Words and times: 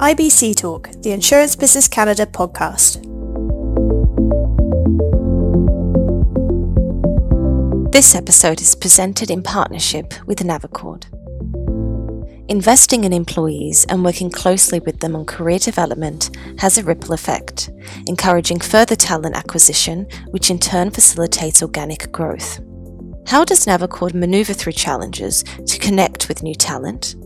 IBC 0.00 0.54
Talk, 0.54 0.90
the 1.02 1.10
Insurance 1.10 1.56
Business 1.56 1.88
Canada 1.88 2.24
podcast. 2.24 3.02
This 7.90 8.14
episode 8.14 8.60
is 8.60 8.76
presented 8.76 9.28
in 9.28 9.42
partnership 9.42 10.14
with 10.24 10.38
Navacord. 10.38 11.06
Investing 12.48 13.02
in 13.02 13.12
employees 13.12 13.86
and 13.86 14.04
working 14.04 14.30
closely 14.30 14.78
with 14.78 15.00
them 15.00 15.16
on 15.16 15.24
career 15.24 15.58
development 15.58 16.30
has 16.60 16.78
a 16.78 16.84
ripple 16.84 17.12
effect, 17.12 17.68
encouraging 18.06 18.60
further 18.60 18.94
talent 18.94 19.34
acquisition, 19.34 20.06
which 20.30 20.48
in 20.48 20.60
turn 20.60 20.92
facilitates 20.92 21.60
organic 21.60 22.12
growth. 22.12 22.60
How 23.26 23.44
does 23.44 23.66
Navacord 23.66 24.14
maneuver 24.14 24.52
through 24.52 24.74
challenges 24.74 25.42
to 25.42 25.78
connect 25.80 26.28
with 26.28 26.44
new 26.44 26.54
talent? 26.54 27.16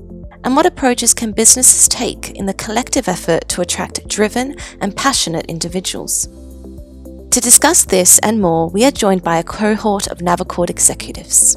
And 0.44 0.56
what 0.56 0.66
approaches 0.66 1.14
can 1.14 1.30
businesses 1.30 1.86
take 1.86 2.32
in 2.32 2.46
the 2.46 2.54
collective 2.54 3.06
effort 3.06 3.48
to 3.50 3.60
attract 3.60 4.08
driven 4.08 4.56
and 4.80 4.96
passionate 4.96 5.46
individuals? 5.46 6.26
To 7.30 7.40
discuss 7.40 7.84
this 7.84 8.18
and 8.18 8.40
more, 8.40 8.68
we 8.68 8.84
are 8.84 8.90
joined 8.90 9.22
by 9.22 9.38
a 9.38 9.44
cohort 9.44 10.08
of 10.08 10.18
Navacord 10.18 10.68
executives. 10.68 11.56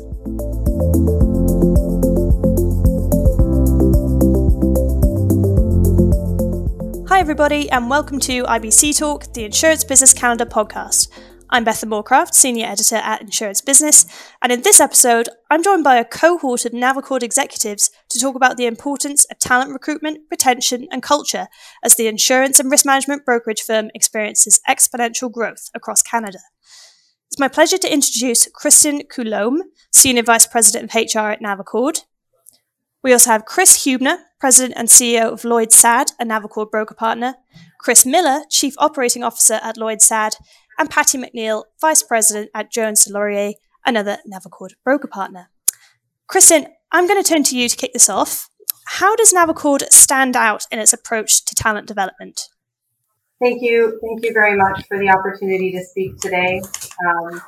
Hi, 7.10 7.20
everybody, 7.20 7.68
and 7.72 7.90
welcome 7.90 8.20
to 8.20 8.44
IBC 8.44 9.00
Talk, 9.00 9.34
the 9.34 9.46
Insurance 9.46 9.84
Business 9.84 10.14
Canada 10.14 10.46
podcast. 10.46 11.08
I'm 11.48 11.64
Bethan 11.64 11.90
Moorcraft, 11.90 12.34
Senior 12.34 12.66
Editor 12.66 12.96
at 12.96 13.22
Insurance 13.22 13.62
Business, 13.62 14.08
and 14.42 14.52
in 14.52 14.64
this 14.64 14.80
episode, 14.80 15.30
I'm 15.52 15.62
joined 15.62 15.84
by 15.84 15.98
a 15.98 16.04
cohort 16.04 16.66
of 16.66 16.72
Navacord 16.72 17.22
executives 17.22 17.92
to 18.10 18.20
talk 18.20 18.36
about 18.36 18.58
the 18.58 18.66
importance 18.66 19.26
of 19.26 19.38
talent 19.38 19.72
recruitment, 19.72 20.22
retention, 20.32 20.88
and 20.92 21.04
culture 21.04 21.48
as 21.84 21.96
the 21.96 22.08
insurance 22.08 22.60
and 22.60 22.72
risk 22.72 22.86
management 22.86 23.26
brokerage 23.26 23.62
firm 23.62 23.92
experiences 23.94 24.60
exponential 24.68 25.32
growth 25.32 25.70
across 25.76 26.02
Canada. 26.02 26.40
It's 27.30 27.40
my 27.40 27.48
pleasure 27.48 27.78
to 27.78 27.94
introduce 27.94 28.50
Kristin 28.52 29.08
Coulombe, 29.08 29.62
Senior 29.92 30.24
Vice 30.24 30.48
President 30.48 30.86
of 30.86 30.96
HR 30.96 31.30
at 31.30 31.42
Navacord. 31.42 32.06
We 33.04 33.14
also 33.14 33.30
have 33.30 33.46
Chris 33.46 33.84
Huebner, 33.84 34.18
President 34.40 34.74
and 34.76 34.88
CEO 34.88 35.32
of 35.32 35.44
Lloyd 35.44 35.70
Sadd, 35.70 36.14
a 36.20 36.26
Navacord 36.26 36.72
broker 36.72 36.96
partner, 36.96 37.36
Chris 37.80 38.04
Miller, 38.04 38.42
Chief 38.50 38.74
Operating 38.80 39.24
Officer 39.24 39.60
at 39.62 39.78
Lloyd 39.78 40.00
Sadd, 40.00 40.38
and 40.78 40.90
Patty 40.90 41.18
McNeil, 41.18 41.64
Vice 41.80 42.04
President 42.04 42.50
at 42.54 42.72
Jones 42.72 43.08
Laurier, 43.10 43.54
another 43.86 44.18
Navacord 44.32 44.72
broker 44.84 45.08
partner. 45.08 45.50
Kristin, 46.30 46.68
I'm 46.92 47.08
going 47.08 47.22
to 47.22 47.28
turn 47.28 47.44
to 47.44 47.58
you 47.58 47.70
to 47.70 47.78
kick 47.78 47.94
this 47.94 48.10
off. 48.10 48.50
How 48.88 49.16
does 49.16 49.34
Navacord 49.34 49.84
stand 49.92 50.36
out 50.36 50.66
in 50.72 50.80
its 50.80 50.94
approach 50.94 51.46
to 51.46 51.56
talent 51.56 51.88
development? 51.88 52.50
Thank 53.42 53.62
you. 53.62 54.00
Thank 54.02 54.24
you 54.24 54.34
very 54.34 54.56
much 54.56 54.86
for 54.88 54.98
the 54.98 55.10
opportunity 55.10 55.72
to 55.74 55.84
speak 55.84 56.18
today. 56.20 56.62
Um, 57.06 57.42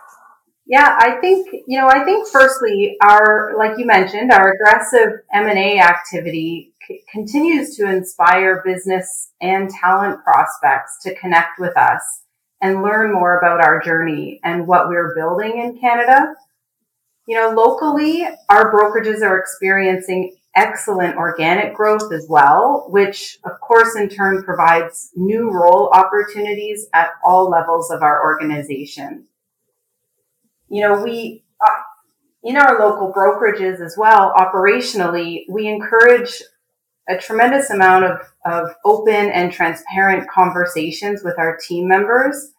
yeah, 0.66 0.97
I 1.00 1.17
think, 1.22 1.47
you 1.66 1.80
know, 1.80 1.88
I 1.88 2.03
think 2.03 2.28
firstly, 2.28 2.97
our, 3.02 3.53
like 3.58 3.78
you 3.78 3.86
mentioned, 3.86 4.31
our 4.31 4.53
aggressive 4.53 5.22
M&A 5.34 5.80
activity 5.80 6.73
c- 6.86 7.02
continues 7.09 7.78
to 7.78 7.89
inspire 7.89 8.62
business 8.66 9.30
and 9.39 9.69
talent 9.69 10.22
prospects 10.25 11.02
to 11.03 11.16
connect 11.16 11.58
with 11.58 11.78
us 11.78 12.23
and 12.61 12.81
learn 12.81 13.13
more 13.13 13.38
about 13.38 13.61
our 13.61 13.81
journey 13.81 14.39
and 14.44 14.67
what 14.67 14.88
we're 14.88 15.13
building 15.16 15.59
in 15.59 15.80
Canada. 15.80 16.36
You 17.27 17.36
know, 17.36 17.50
locally, 17.52 18.25
our 18.50 18.72
brokerages 18.72 19.22
are 19.22 19.38
experiencing 19.38 20.38
excellent 20.55 21.16
organic 21.17 21.73
growth 21.75 22.11
as 22.11 22.25
well, 22.28 22.88
which 22.89 23.38
of 23.45 23.59
course 23.61 23.95
in 23.95 24.09
turn 24.09 24.44
provides 24.44 25.11
new 25.16 25.52
role 25.52 25.91
opportunities 25.94 26.88
at 26.94 27.11
all 27.23 27.50
levels 27.50 27.91
of 27.91 28.02
our 28.02 28.23
organization. 28.23 29.28
You 30.68 30.81
know, 30.81 31.03
we, 31.03 31.44
uh, 31.63 31.81
in 32.44 32.57
our 32.57 32.79
local 32.79 33.13
brokerages 33.13 33.79
as 33.85 33.95
well, 33.97 34.34
operationally, 34.35 35.44
we 35.47 35.68
encourage 35.68 36.41
a 37.09 37.18
tremendous 37.18 37.69
amount 37.69 38.06
of, 38.06 38.19
of 38.45 38.75
open 38.84 39.31
and 39.31 39.51
transparent 39.51 40.29
conversations 40.29 41.23
with 41.23 41.38
our 41.40 41.57
team 41.57 41.88
members. 41.88 42.51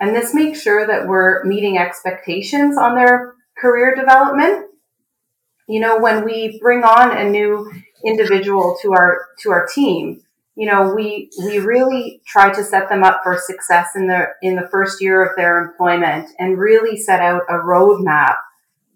And 0.00 0.14
this 0.14 0.34
makes 0.34 0.60
sure 0.60 0.86
that 0.86 1.06
we're 1.06 1.44
meeting 1.44 1.78
expectations 1.78 2.76
on 2.76 2.94
their 2.94 3.34
career 3.56 3.94
development. 3.94 4.70
You 5.68 5.80
know, 5.80 5.98
when 5.98 6.24
we 6.24 6.58
bring 6.60 6.82
on 6.82 7.16
a 7.16 7.28
new 7.28 7.70
individual 8.04 8.76
to 8.82 8.92
our, 8.92 9.26
to 9.40 9.50
our 9.50 9.66
team, 9.66 10.22
you 10.56 10.66
know, 10.66 10.94
we, 10.94 11.30
we 11.38 11.58
really 11.58 12.20
try 12.26 12.52
to 12.52 12.62
set 12.62 12.88
them 12.88 13.02
up 13.02 13.20
for 13.24 13.38
success 13.38 13.90
in 13.96 14.06
the, 14.06 14.26
in 14.40 14.56
the 14.56 14.68
first 14.70 15.02
year 15.02 15.24
of 15.24 15.36
their 15.36 15.58
employment 15.58 16.30
and 16.38 16.58
really 16.58 16.96
set 16.96 17.20
out 17.20 17.42
a 17.48 17.54
roadmap 17.54 18.36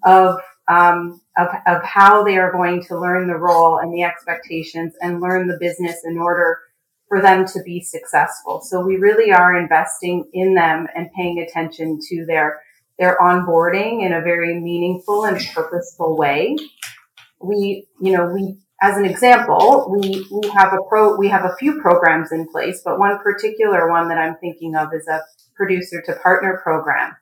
of 0.04 0.40
um, 0.68 1.20
of, 1.36 1.48
of 1.66 1.82
how 1.82 2.22
they 2.22 2.36
are 2.36 2.52
going 2.52 2.84
to 2.84 2.98
learn 2.98 3.26
the 3.26 3.36
role 3.36 3.78
and 3.78 3.92
the 3.92 4.02
expectations 4.02 4.94
and 5.00 5.20
learn 5.20 5.48
the 5.48 5.56
business 5.58 6.00
in 6.04 6.18
order 6.18 6.58
for 7.08 7.22
them 7.22 7.46
to 7.46 7.62
be 7.64 7.80
successful. 7.80 8.60
So 8.60 8.84
we 8.84 8.96
really 8.96 9.32
are 9.32 9.56
investing 9.56 10.28
in 10.32 10.54
them 10.54 10.86
and 10.94 11.10
paying 11.16 11.38
attention 11.38 11.98
to 12.08 12.26
their 12.26 12.60
their 12.98 13.16
onboarding 13.18 14.04
in 14.04 14.12
a 14.12 14.20
very 14.20 14.58
meaningful 14.58 15.24
and 15.24 15.40
purposeful 15.54 16.16
way. 16.16 16.56
We, 17.40 17.86
you 18.00 18.12
know, 18.12 18.26
we 18.26 18.58
as 18.82 18.96
an 18.96 19.06
example, 19.06 19.88
we 19.90 20.26
we 20.30 20.48
have 20.50 20.72
a 20.72 20.82
pro 20.88 21.16
we 21.16 21.28
have 21.28 21.44
a 21.44 21.56
few 21.58 21.80
programs 21.80 22.30
in 22.30 22.46
place, 22.48 22.82
but 22.84 22.98
one 22.98 23.18
particular 23.20 23.88
one 23.88 24.08
that 24.08 24.18
I'm 24.18 24.36
thinking 24.36 24.74
of 24.76 24.92
is 24.92 25.06
a 25.08 25.22
producer 25.56 26.02
to 26.02 26.14
partner 26.16 26.60
program. 26.62 27.16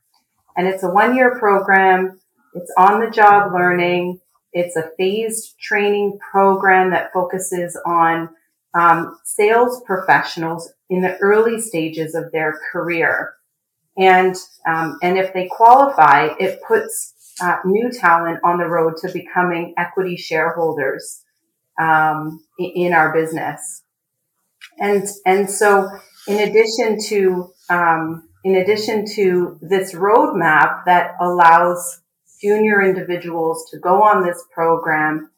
And 0.56 0.66
it's 0.66 0.82
a 0.82 0.90
one 0.90 1.14
year 1.14 1.38
program 1.38 2.18
it's 2.56 2.72
on 2.78 3.00
the 3.00 3.10
job 3.10 3.52
learning. 3.52 4.18
It's 4.52 4.76
a 4.76 4.90
phased 4.96 5.58
training 5.60 6.18
program 6.32 6.90
that 6.90 7.12
focuses 7.12 7.78
on 7.84 8.30
um, 8.74 9.18
sales 9.24 9.82
professionals 9.84 10.72
in 10.88 11.02
the 11.02 11.16
early 11.18 11.60
stages 11.60 12.14
of 12.14 12.32
their 12.32 12.58
career. 12.72 13.34
And, 13.98 14.34
um, 14.66 14.98
and 15.02 15.18
if 15.18 15.34
they 15.34 15.48
qualify, 15.48 16.28
it 16.40 16.60
puts 16.66 17.34
uh, 17.42 17.58
new 17.66 17.90
talent 17.90 18.40
on 18.42 18.58
the 18.58 18.66
road 18.66 18.94
to 19.02 19.12
becoming 19.12 19.74
equity 19.76 20.16
shareholders 20.16 21.22
um, 21.78 22.42
in 22.58 22.94
our 22.94 23.12
business. 23.12 23.82
And, 24.78 25.06
and 25.26 25.50
so 25.50 25.88
in 26.26 26.48
addition 26.48 26.98
to, 27.08 27.52
um, 27.68 28.28
in 28.44 28.56
addition 28.56 29.06
to 29.14 29.58
this 29.60 29.92
roadmap 29.92 30.84
that 30.86 31.12
allows 31.20 32.00
junior 32.40 32.82
individuals 32.82 33.68
to 33.70 33.78
go 33.78 34.02
on 34.02 34.24
this 34.24 34.44
program 34.52 35.30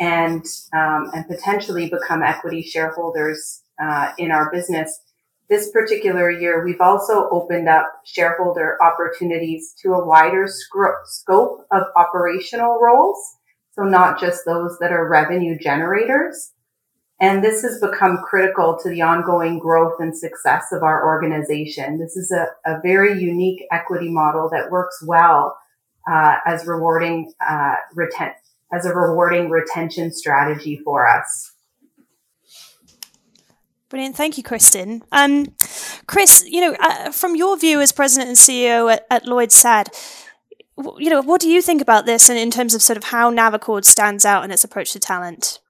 and 0.00 0.44
um, 0.72 1.10
and 1.14 1.26
potentially 1.28 1.88
become 1.88 2.22
equity 2.22 2.62
shareholders 2.62 3.62
uh, 3.82 4.12
in 4.18 4.30
our 4.30 4.50
business. 4.50 5.00
This 5.48 5.70
particular 5.70 6.30
year, 6.30 6.64
we've 6.64 6.80
also 6.80 7.28
opened 7.30 7.68
up 7.68 7.86
shareholder 8.04 8.78
opportunities 8.82 9.74
to 9.82 9.92
a 9.92 10.06
wider 10.06 10.46
scope 11.04 11.66
of 11.70 11.82
operational 11.94 12.80
roles. 12.80 13.18
So 13.72 13.82
not 13.82 14.18
just 14.18 14.44
those 14.46 14.78
that 14.80 14.92
are 14.92 15.08
revenue 15.08 15.58
generators. 15.58 16.52
And 17.20 17.44
this 17.44 17.62
has 17.62 17.80
become 17.80 18.18
critical 18.18 18.78
to 18.82 18.88
the 18.88 19.02
ongoing 19.02 19.58
growth 19.58 20.00
and 20.00 20.16
success 20.16 20.64
of 20.72 20.82
our 20.82 21.06
organization. 21.06 21.98
This 21.98 22.16
is 22.16 22.32
a, 22.32 22.46
a 22.68 22.80
very 22.82 23.20
unique 23.20 23.64
equity 23.70 24.10
model 24.10 24.48
that 24.50 24.70
works 24.70 25.04
well 25.06 25.56
uh, 26.10 26.36
as 26.46 26.66
rewarding 26.66 27.32
uh, 27.46 27.74
reten- 27.94 28.34
as 28.72 28.86
a 28.86 28.94
rewarding 28.94 29.50
retention 29.50 30.12
strategy 30.12 30.80
for 30.84 31.06
us. 31.06 31.52
Brilliant, 33.88 34.16
thank 34.16 34.38
you, 34.38 34.42
Kristin. 34.42 35.02
Um, 35.12 35.54
Chris, 36.06 36.44
you 36.46 36.62
know, 36.62 36.76
uh, 36.80 37.10
from 37.10 37.36
your 37.36 37.58
view 37.58 37.80
as 37.80 37.92
president 37.92 38.28
and 38.28 38.38
CEO 38.38 38.90
at, 38.90 39.06
at 39.10 39.26
Lloyd 39.26 39.50
Sadd, 39.50 39.88
you 40.96 41.10
know, 41.10 41.20
what 41.20 41.42
do 41.42 41.48
you 41.50 41.60
think 41.60 41.82
about 41.82 42.06
this, 42.06 42.30
and 42.30 42.38
in 42.38 42.50
terms 42.50 42.74
of 42.74 42.82
sort 42.82 42.96
of 42.96 43.04
how 43.04 43.30
Navacord 43.30 43.84
stands 43.84 44.24
out 44.24 44.44
in 44.44 44.50
its 44.50 44.64
approach 44.64 44.92
to 44.92 44.98
talent? 44.98 45.60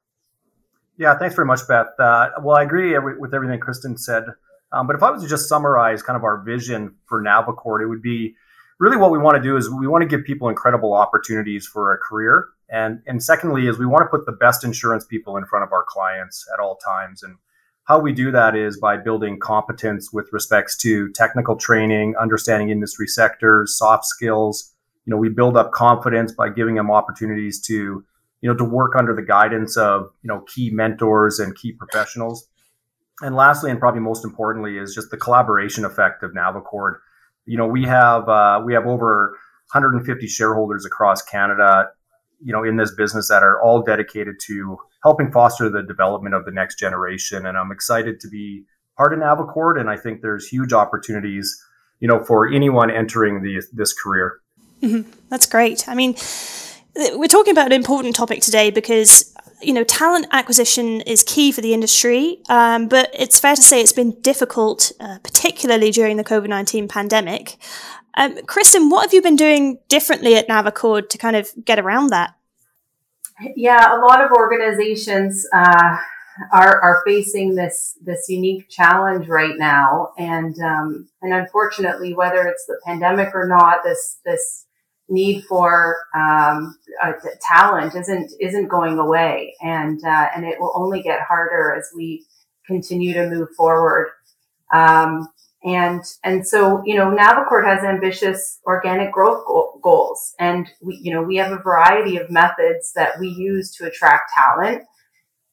Yeah, 0.96 1.19
thanks 1.19 1.35
very 1.35 1.46
much, 1.46 1.67
Beth. 1.67 1.87
Uh, 1.99 2.31
well, 2.43 2.56
I 2.56 2.62
agree 2.62 2.96
with 2.96 3.35
everything 3.35 3.58
Kristin 3.58 3.99
said. 3.99 4.25
Um, 4.73 4.87
but 4.87 4.96
if 4.96 5.02
I 5.02 5.11
was 5.11 5.23
to 5.23 5.28
just 5.28 5.49
summarize 5.49 6.02
kind 6.02 6.17
of 6.17 6.25
our 6.25 6.43
vision 6.43 6.94
for 7.06 7.23
Navacord, 7.23 7.82
it 7.82 7.88
would 7.88 8.02
be 8.02 8.37
really 8.82 8.96
what 8.96 9.12
we 9.12 9.19
want 9.19 9.37
to 9.37 9.43
do 9.43 9.56
is 9.56 9.70
we 9.70 9.87
want 9.87 10.02
to 10.02 10.08
give 10.08 10.26
people 10.26 10.49
incredible 10.49 10.93
opportunities 10.93 11.64
for 11.64 11.94
a 11.94 11.99
career. 11.99 12.49
And, 12.69 13.00
and 13.06 13.23
secondly, 13.23 13.69
is 13.69 13.79
we 13.79 13.87
want 13.87 14.02
to 14.02 14.08
put 14.08 14.26
the 14.26 14.32
best 14.32 14.64
insurance 14.64 15.05
people 15.05 15.37
in 15.37 15.44
front 15.46 15.62
of 15.62 15.73
our 15.73 15.84
clients 15.87 16.44
at 16.52 16.58
all 16.58 16.75
times. 16.76 17.23
And 17.23 17.37
how 17.84 18.00
we 18.00 18.12
do 18.12 18.32
that 18.32 18.56
is 18.56 18.81
by 18.81 18.96
building 18.96 19.38
competence 19.38 20.12
with 20.12 20.29
respects 20.32 20.76
to 20.79 21.12
technical 21.12 21.55
training, 21.55 22.17
understanding 22.20 22.70
industry 22.70 23.06
sectors, 23.06 23.79
soft 23.79 24.05
skills. 24.05 24.75
You 25.06 25.12
know, 25.12 25.17
we 25.17 25.28
build 25.28 25.56
up 25.56 25.70
confidence 25.70 26.32
by 26.32 26.49
giving 26.49 26.75
them 26.75 26.90
opportunities 26.90 27.61
to, 27.67 28.05
you 28.40 28.50
know, 28.50 28.56
to 28.56 28.64
work 28.64 28.96
under 28.99 29.14
the 29.14 29.23
guidance 29.23 29.76
of, 29.76 30.11
you 30.23 30.28
know, 30.28 30.40
key 30.40 30.70
mentors 30.70 31.38
and 31.38 31.55
key 31.55 31.70
professionals. 31.70 32.49
and 33.23 33.37
lastly, 33.37 33.70
and 33.70 33.78
probably 33.78 34.00
most 34.00 34.25
importantly, 34.25 34.76
is 34.76 34.93
just 34.93 35.12
the 35.12 35.17
collaboration 35.17 35.85
effect 35.85 36.25
of 36.25 36.32
Navacord. 36.32 36.96
You 37.47 37.59
know, 37.59 37.67
we 37.67 37.85
have 37.85 38.29
uh, 38.29 38.61
we 38.65 38.75
have 38.75 38.87
over 38.87 39.37
150 39.73 40.27
shareholders 40.27 40.85
across 40.85 41.23
Canada, 41.23 41.89
you 42.41 42.53
know, 42.53 42.62
in 42.62 42.77
this 42.77 42.94
business 42.94 43.29
that 43.29 43.43
are 43.43 43.61
all 43.61 43.83
dedicated 43.83 44.37
to 44.47 44.77
helping 45.03 45.33
foster 45.33 45.69
the 45.69 45.83
development 45.83 46.35
of 46.35 46.44
the 46.44 46.53
next 46.53 46.79
generation. 46.79 47.47
And 47.47 47.56
I'm 47.56 47.73
excited 47.73 48.21
to 48.21 48.29
be 48.29 48.65
part 48.97 49.12
of 49.12 49.19
Navacord, 49.19 49.81
and 49.81 49.91
I 49.91 49.97
think 49.97 50.21
there's 50.21 50.47
huge 50.47 50.73
opportunities, 50.73 51.61
you 52.00 52.09
know, 52.09 52.23
for 52.23 52.47
anyone 52.47 52.91
entering 52.91 53.43
the 53.43 53.62
this 53.73 53.93
career. 53.93 54.41
Mm-hmm. 54.83 55.11
That's 55.29 55.47
great. 55.47 55.88
I 55.88 55.95
mean, 55.95 56.17
we're 57.15 57.29
talking 57.29 57.53
about 57.53 57.67
an 57.67 57.73
important 57.73 58.15
topic 58.15 58.43
today 58.43 58.71
because 58.71 59.31
you 59.62 59.73
know 59.73 59.85
talent 59.85 60.26
acquisition 60.32 61.00
is 61.03 61.23
key 61.23 61.53
for 61.53 61.61
the 61.61 61.75
industry, 61.75 62.38
um, 62.49 62.88
but 62.88 63.11
it's 63.12 63.38
fair 63.38 63.55
to 63.55 63.62
say 63.62 63.81
it's 63.81 63.93
been 63.93 64.20
difficult, 64.20 64.93
uh, 65.00 65.19
particularly 65.23 65.91
during 65.91 66.17
the 66.17 66.25
COVID 66.25 66.49
nineteen 66.49 66.88
pandemic. 66.88 67.59
Um, 68.14 68.37
Kristin, 68.38 68.91
what 68.91 69.03
have 69.03 69.14
you 69.14 69.23
been 69.23 69.37
doing 69.37 69.79
differently 69.88 70.37
at 70.37 70.49
Navacord 70.49 71.09
to 71.11 71.19
kind 71.19 71.37
of 71.37 71.50
get 71.64 71.79
around 71.79 72.11
that? 72.11 72.35
Yeah, 73.56 73.97
a 73.97 73.99
lot 73.99 74.23
of 74.23 74.31
organizations 74.32 75.47
uh, 75.55 75.97
are 76.53 76.81
are 76.81 77.03
facing 77.06 77.55
this 77.55 77.97
this 78.03 78.29
unique 78.29 78.69
challenge 78.69 79.29
right 79.29 79.56
now, 79.56 80.12
and 80.19 80.59
um, 80.61 81.09
and 81.23 81.32
unfortunately, 81.32 82.14
whether 82.14 82.47
it's 82.47 82.67
the 82.67 82.81
pandemic 82.85 83.35
or 83.35 83.47
not, 83.47 83.82
this 83.85 84.19
this 84.25 84.67
need 85.08 85.44
for 85.44 85.96
um, 86.14 86.78
uh, 87.02 87.12
talent 87.40 87.94
isn't 87.94 88.32
isn't 88.40 88.69
going 88.69 88.99
away, 88.99 89.54
and 89.60 90.02
uh, 90.04 90.28
and 90.34 90.44
it 90.44 90.60
will 90.60 90.72
only 90.75 91.02
get 91.02 91.20
harder 91.20 91.75
as 91.75 91.90
we 91.94 92.25
continue 92.66 93.12
to 93.14 93.28
move 93.28 93.49
forward. 93.56 94.10
Um, 94.72 95.28
and 95.64 96.02
and 96.25 96.46
so 96.46 96.82
you 96.84 96.96
know 96.96 97.14
Navacord 97.14 97.66
has 97.66 97.84
ambitious 97.84 98.58
organic 98.66 99.12
growth 99.12 99.44
goals, 99.82 100.34
and 100.38 100.69
we 100.81 100.99
you 101.02 101.12
know 101.12 101.22
we 101.22 101.37
have 101.37 101.52
a 101.52 101.62
variety 101.62 102.16
of 102.16 102.31
methods 102.31 102.93
that 102.94 103.19
we 103.20 103.28
use 103.28 103.70
to 103.76 103.87
attract 103.87 104.32
talent. 104.37 104.82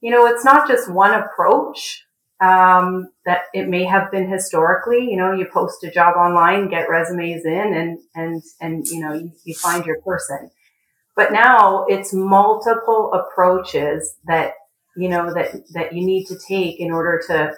You 0.01 0.11
know, 0.11 0.25
it's 0.27 0.45
not 0.45 0.67
just 0.67 0.89
one 0.89 1.13
approach 1.13 2.05
um, 2.41 3.09
that 3.25 3.43
it 3.53 3.67
may 3.67 3.83
have 3.83 4.11
been 4.11 4.29
historically. 4.29 5.09
You 5.09 5.17
know, 5.17 5.33
you 5.33 5.45
post 5.45 5.83
a 5.83 5.91
job 5.91 6.15
online, 6.15 6.69
get 6.69 6.89
resumes 6.89 7.45
in, 7.45 7.73
and 7.73 7.99
and 8.15 8.43
and 8.61 8.85
you 8.87 9.01
know 9.01 9.13
you, 9.13 9.31
you 9.43 9.53
find 9.55 9.85
your 9.85 10.01
person. 10.01 10.49
But 11.15 11.33
now 11.33 11.85
it's 11.87 12.13
multiple 12.13 13.11
approaches 13.13 14.15
that 14.25 14.53
you 14.95 15.09
know 15.09 15.33
that 15.33 15.51
that 15.73 15.93
you 15.93 16.05
need 16.05 16.25
to 16.27 16.37
take 16.47 16.79
in 16.79 16.91
order 16.91 17.21
to 17.27 17.53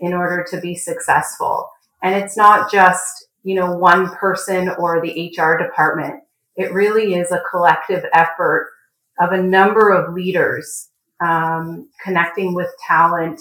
in 0.00 0.12
order 0.12 0.46
to 0.50 0.60
be 0.60 0.74
successful. 0.74 1.70
And 2.02 2.14
it's 2.14 2.36
not 2.36 2.70
just 2.70 3.26
you 3.42 3.54
know 3.54 3.72
one 3.72 4.14
person 4.16 4.68
or 4.78 5.00
the 5.00 5.32
HR 5.34 5.56
department. 5.56 6.22
It 6.56 6.72
really 6.72 7.14
is 7.14 7.32
a 7.32 7.42
collective 7.50 8.04
effort 8.12 8.72
of 9.18 9.32
a 9.32 9.42
number 9.42 9.90
of 9.90 10.14
leaders 10.14 10.88
um, 11.20 11.88
connecting 12.02 12.54
with 12.54 12.68
talent 12.86 13.40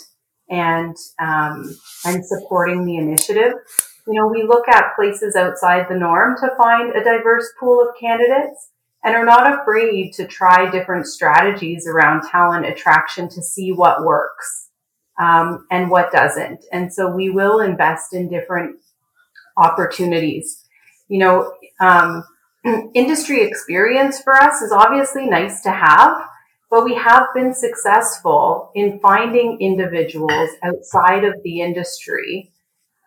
and 0.50 0.95
um, 1.19 1.75
and 2.06 2.25
supporting 2.25 2.86
the 2.86 2.97
initiative. 2.97 3.53
You 4.07 4.13
know, 4.13 4.27
we 4.27 4.44
look 4.44 4.68
at 4.68 4.95
places 4.95 5.36
outside 5.36 5.88
the 5.89 5.97
norm 5.97 6.36
to 6.39 6.56
find 6.57 6.92
a 6.95 7.03
diverse 7.03 7.47
pool 7.59 7.81
of 7.81 8.00
candidates 8.00 8.69
and 9.03 9.15
are 9.15 9.25
not 9.25 9.62
afraid 9.62 10.13
to 10.13 10.27
try 10.27 10.69
different 10.69 11.07
strategies 11.07 11.88
around 11.88 12.27
talent 12.27 12.65
attraction 12.65 13.30
to 13.30 13.42
see 13.42 13.71
what 13.71 14.03
works 14.03 14.69
um, 15.19 15.65
and 15.71 15.89
what 15.89 16.12
doesn't. 16.12 16.65
And 16.71 16.94
so 16.94 17.09
we 17.09 17.30
will 17.30 17.59
invest 17.59 18.13
in 18.13 18.30
different 18.30 18.77
opportunities. 19.57 20.63
You 21.07 21.19
know, 21.19 21.53
um, 21.80 22.24
industry 22.94 23.44
experience 23.44 24.21
for 24.21 24.33
us 24.36 24.62
is 24.62 24.71
obviously 24.71 25.27
nice 25.27 25.62
to 25.62 25.71
have 25.71 26.18
but 26.69 26.83
we 26.83 26.95
have 26.95 27.27
been 27.33 27.53
successful 27.53 28.71
in 28.75 29.00
finding 29.00 29.57
individuals 29.59 30.50
outside 30.63 31.23
of 31.23 31.35
the 31.44 31.62
industry 31.62 32.51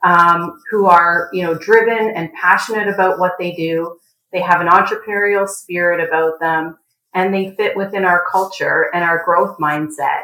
um, 0.04 0.60
who 0.70 0.86
are, 0.86 1.28
you 1.32 1.42
know, 1.42 1.54
driven 1.54 2.10
and 2.10 2.32
passionate 2.34 2.88
about 2.88 3.18
what 3.18 3.32
they 3.38 3.52
do. 3.52 3.98
They 4.32 4.40
have 4.40 4.60
an 4.60 4.68
entrepreneurial 4.68 5.48
spirit 5.48 6.06
about 6.06 6.38
them, 6.40 6.78
and 7.14 7.34
they 7.34 7.54
fit 7.56 7.76
within 7.76 8.04
our 8.04 8.24
culture 8.30 8.90
and 8.94 9.02
our 9.02 9.24
growth 9.24 9.58
mindset. 9.58 10.22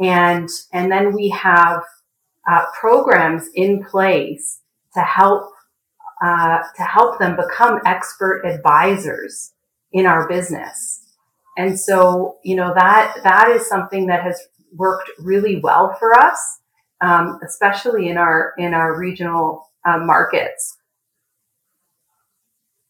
And 0.00 0.48
and 0.72 0.90
then 0.90 1.12
we 1.12 1.28
have 1.30 1.82
uh, 2.50 2.64
programs 2.78 3.44
in 3.54 3.84
place 3.84 4.60
to 4.94 5.00
help 5.00 5.50
uh, 6.24 6.62
to 6.76 6.82
help 6.82 7.18
them 7.18 7.36
become 7.36 7.80
expert 7.84 8.42
advisors 8.44 9.52
in 9.92 10.06
our 10.06 10.28
business. 10.28 11.01
And 11.56 11.78
so, 11.78 12.38
you 12.42 12.56
know, 12.56 12.72
that, 12.74 13.16
that 13.24 13.50
is 13.50 13.68
something 13.68 14.06
that 14.06 14.22
has 14.22 14.40
worked 14.74 15.10
really 15.18 15.60
well 15.60 15.94
for 15.98 16.18
us, 16.18 16.60
um, 17.02 17.38
especially 17.46 18.08
in 18.08 18.16
our, 18.16 18.54
in 18.56 18.72
our 18.72 18.98
regional 18.98 19.70
uh, 19.86 19.98
markets. 19.98 20.78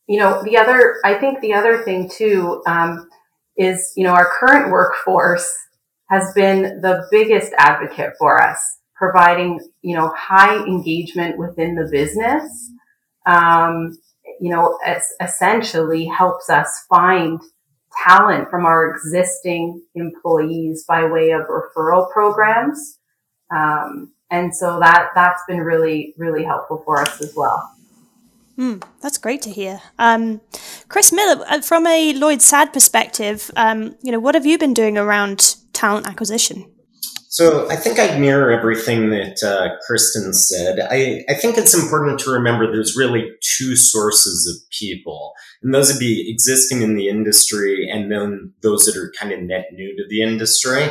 You 0.06 0.18
know, 0.18 0.42
the 0.42 0.56
other, 0.56 0.96
I 1.04 1.14
think 1.14 1.40
the 1.40 1.54
other 1.54 1.82
thing 1.82 2.08
too, 2.08 2.62
um, 2.66 3.08
is, 3.56 3.92
you 3.96 4.04
know, 4.04 4.12
our 4.12 4.30
current 4.38 4.70
workforce 4.70 5.52
has 6.10 6.32
been 6.34 6.80
the 6.80 7.06
biggest 7.10 7.52
advocate 7.56 8.12
for 8.18 8.40
us, 8.40 8.58
providing, 8.94 9.60
you 9.82 9.96
know, 9.96 10.12
high 10.16 10.56
engagement 10.64 11.38
within 11.38 11.74
the 11.74 11.88
business. 11.90 12.70
Um, 13.26 13.98
you 14.40 14.50
know, 14.50 14.78
essentially 15.20 16.06
helps 16.06 16.50
us 16.50 16.84
find 16.88 17.40
talent 18.06 18.50
from 18.50 18.66
our 18.66 18.90
existing 18.90 19.82
employees 19.94 20.84
by 20.86 21.04
way 21.04 21.30
of 21.30 21.42
referral 21.42 22.10
programs. 22.10 22.98
Um, 23.54 24.12
and 24.30 24.54
so 24.54 24.80
that 24.80 25.10
that's 25.14 25.42
been 25.46 25.60
really 25.60 26.14
really 26.16 26.44
helpful 26.44 26.82
for 26.84 27.00
us 27.00 27.20
as 27.20 27.34
well. 27.36 27.70
Mm, 28.58 28.82
that's 29.00 29.18
great 29.18 29.42
to 29.42 29.50
hear. 29.50 29.80
Um, 29.98 30.40
Chris 30.88 31.12
Miller, 31.12 31.44
uh, 31.48 31.60
from 31.62 31.86
a 31.86 32.12
Lloyd 32.12 32.40
Sadd 32.40 32.72
perspective, 32.72 33.50
um, 33.56 33.96
you 34.02 34.12
know, 34.12 34.20
what 34.20 34.34
have 34.34 34.44
you 34.44 34.58
been 34.58 34.74
doing 34.74 34.98
around 34.98 35.56
talent 35.72 36.06
acquisition? 36.06 36.71
So 37.32 37.66
I 37.70 37.76
think 37.76 37.98
I'd 37.98 38.20
mirror 38.20 38.52
everything 38.52 39.08
that 39.08 39.42
uh, 39.42 39.70
Kristin 39.88 40.34
said. 40.34 40.80
I, 40.80 41.24
I 41.30 41.32
think 41.32 41.56
it's 41.56 41.72
important 41.72 42.20
to 42.20 42.30
remember 42.30 42.70
there's 42.70 42.94
really 42.94 43.30
two 43.40 43.74
sources 43.74 44.46
of 44.46 44.70
people, 44.70 45.32
and 45.62 45.72
those 45.72 45.90
would 45.90 45.98
be 45.98 46.30
existing 46.30 46.82
in 46.82 46.94
the 46.94 47.08
industry 47.08 47.88
and 47.90 48.12
then 48.12 48.52
those 48.62 48.84
that 48.84 48.98
are 48.98 49.10
kind 49.18 49.32
of 49.32 49.40
net 49.40 49.68
new 49.72 49.96
to 49.96 50.02
the 50.10 50.20
industry. 50.20 50.90